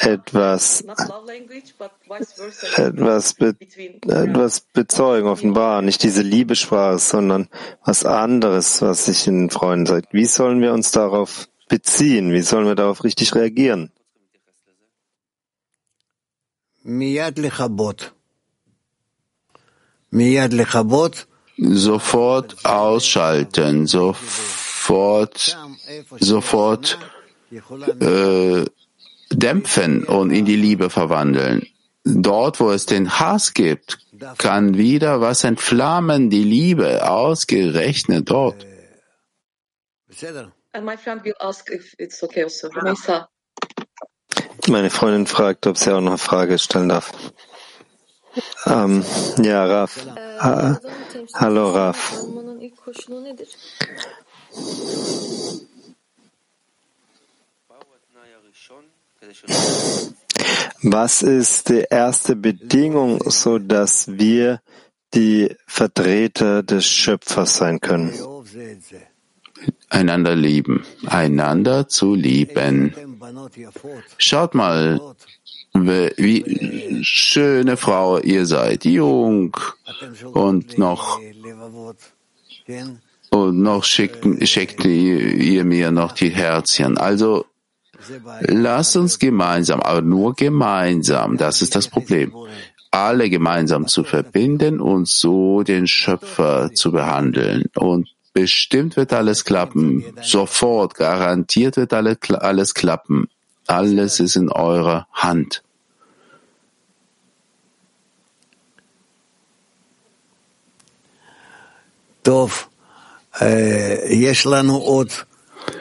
[0.00, 0.84] etwas,
[2.76, 3.54] etwas, be,
[4.06, 7.48] etwas bezeugen, offenbar, nicht diese Liebesprache, sondern
[7.84, 10.12] was anderes, was sich in den Freunden sagt.
[10.12, 12.32] Wie sollen wir uns darauf beziehen?
[12.32, 13.92] Wie sollen wir darauf richtig reagieren?
[21.58, 25.56] Sofort ausschalten, sofort,
[26.20, 26.98] sofort
[28.00, 28.64] äh,
[29.36, 31.66] dämpfen und in die Liebe verwandeln.
[32.04, 33.98] Dort, wo es den Hass gibt,
[34.38, 38.64] kann wieder was entflammen, die Liebe, ausgerechnet dort.
[42.82, 43.26] Also.
[44.68, 47.12] Meine Freundin fragt, ob sie auch noch eine Frage stellen darf.
[48.66, 49.04] Ähm,
[49.42, 50.06] ja, Raf.
[50.40, 50.80] Ha
[51.34, 52.22] Hallo, Raf.
[60.82, 64.60] Was ist die erste Bedingung, so dass wir
[65.14, 68.12] die Vertreter des Schöpfers sein können?
[69.88, 72.94] Einander lieben, einander zu lieben.
[74.18, 75.00] Schaut mal,
[75.72, 79.56] wie schöne Frau ihr seid, jung
[80.32, 81.20] und noch
[83.30, 86.96] und noch schickt, schickt ihr mir noch die Herzchen.
[86.98, 87.46] Also
[88.40, 92.32] lasst uns gemeinsam, aber nur gemeinsam, das ist das Problem,
[92.90, 97.64] alle gemeinsam zu verbinden und so den Schöpfer zu behandeln.
[97.74, 103.28] Und bestimmt wird alles klappen, sofort, garantiert wird alles klappen.
[103.66, 105.62] Alles ist in eurer Hand.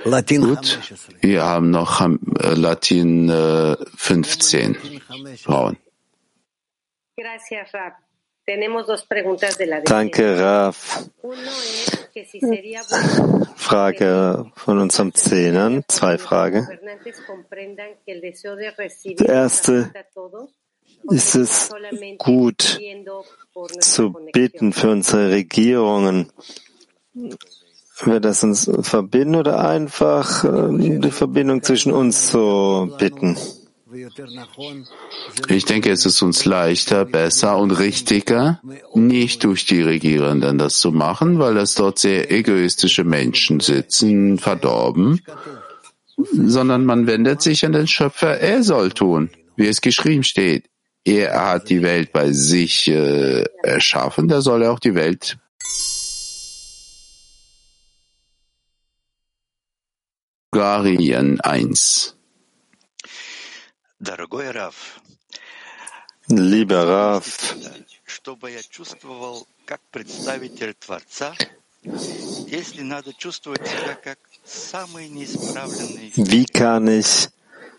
[0.03, 0.79] Gut,
[1.21, 5.01] wir haben noch äh, Latin äh, 15
[5.37, 5.77] Frauen.
[9.85, 11.09] Danke, Raf.
[13.55, 16.67] Frage von unserem Zehnern, zwei Fragen.
[19.03, 19.91] Die erste,
[21.09, 21.69] ist es
[22.19, 22.79] gut
[23.79, 26.31] zu bitten für unsere Regierungen?
[28.03, 33.37] Wird das uns verbinden oder einfach äh, die Verbindung zwischen uns zu bitten?
[35.47, 38.59] Ich denke, es ist uns leichter, besser und richtiger,
[38.93, 45.21] nicht durch die Regierenden das zu machen, weil es dort sehr egoistische Menschen sitzen, verdorben,
[46.17, 50.65] sondern man wendet sich an den Schöpfer, er soll tun, wie es geschrieben steht.
[51.05, 55.37] Er hat die Welt bei sich äh, erschaffen, da soll er auch die Welt
[60.55, 62.15] Bulgarien 1.
[66.27, 67.55] Lieber Raf,
[76.15, 77.27] wie kann ich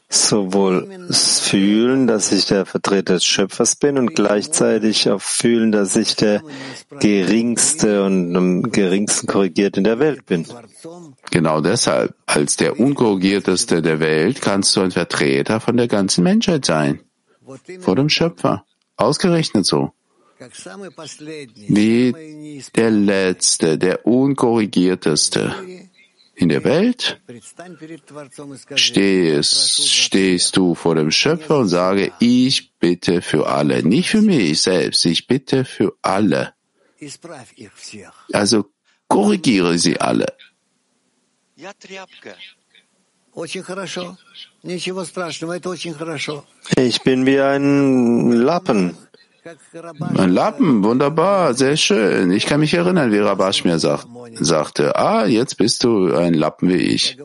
[0.09, 6.15] sowohl fühlen, dass ich der Vertreter des Schöpfers bin und gleichzeitig auch fühlen, dass ich
[6.15, 6.43] der
[7.01, 10.47] geringste und am geringsten korrigiert in der Welt bin.
[11.31, 16.65] Genau deshalb, als der unkorrigierteste der Welt kannst du ein Vertreter von der ganzen Menschheit
[16.65, 17.01] sein.
[17.81, 18.65] Vor dem Schöpfer.
[18.97, 19.93] Ausgerechnet so.
[21.69, 25.55] Wie der Letzte, der Unkorrigierteste
[26.37, 27.19] in der Welt
[28.75, 34.61] stehst, stehst du vor dem Schöpfer und sage, ich bitte für alle, nicht für mich
[34.61, 36.53] selbst, ich bitte für alle.
[38.33, 38.67] Also
[39.09, 40.27] korrigiere sie alle.
[46.77, 48.97] Ich bin wie ein Lappen.
[50.17, 52.31] Ein Lappen, wunderbar, sehr schön.
[52.33, 54.07] Ich kann mich erinnern, wie Rabash mir sagt,
[54.41, 57.19] sagte, ah, jetzt bist du ein Lappen wie ich.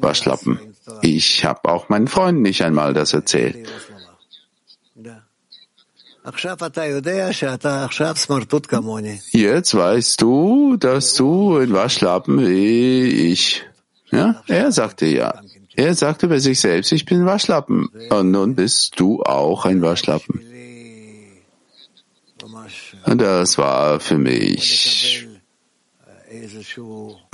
[0.00, 0.58] Waschlappen.
[1.02, 3.68] Ich habe auch meinen Freunden nicht einmal das erzählt.
[9.30, 13.64] Jetzt weißt du, dass du ein Waschlappen wie ich.
[14.10, 15.40] Ja, er sagte ja.
[15.76, 17.88] Er sagte bei sich selbst, ich bin Waschlappen.
[18.10, 20.40] Und nun bist du auch ein Waschlappen.
[23.06, 25.26] Das war für mich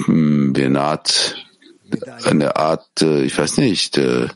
[0.05, 1.37] hm, wie eine Art,
[2.25, 4.29] eine Art, äh, ich weiß nicht, äh,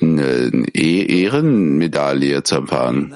[0.00, 3.14] eine Ehrenmedaille zu empfangen.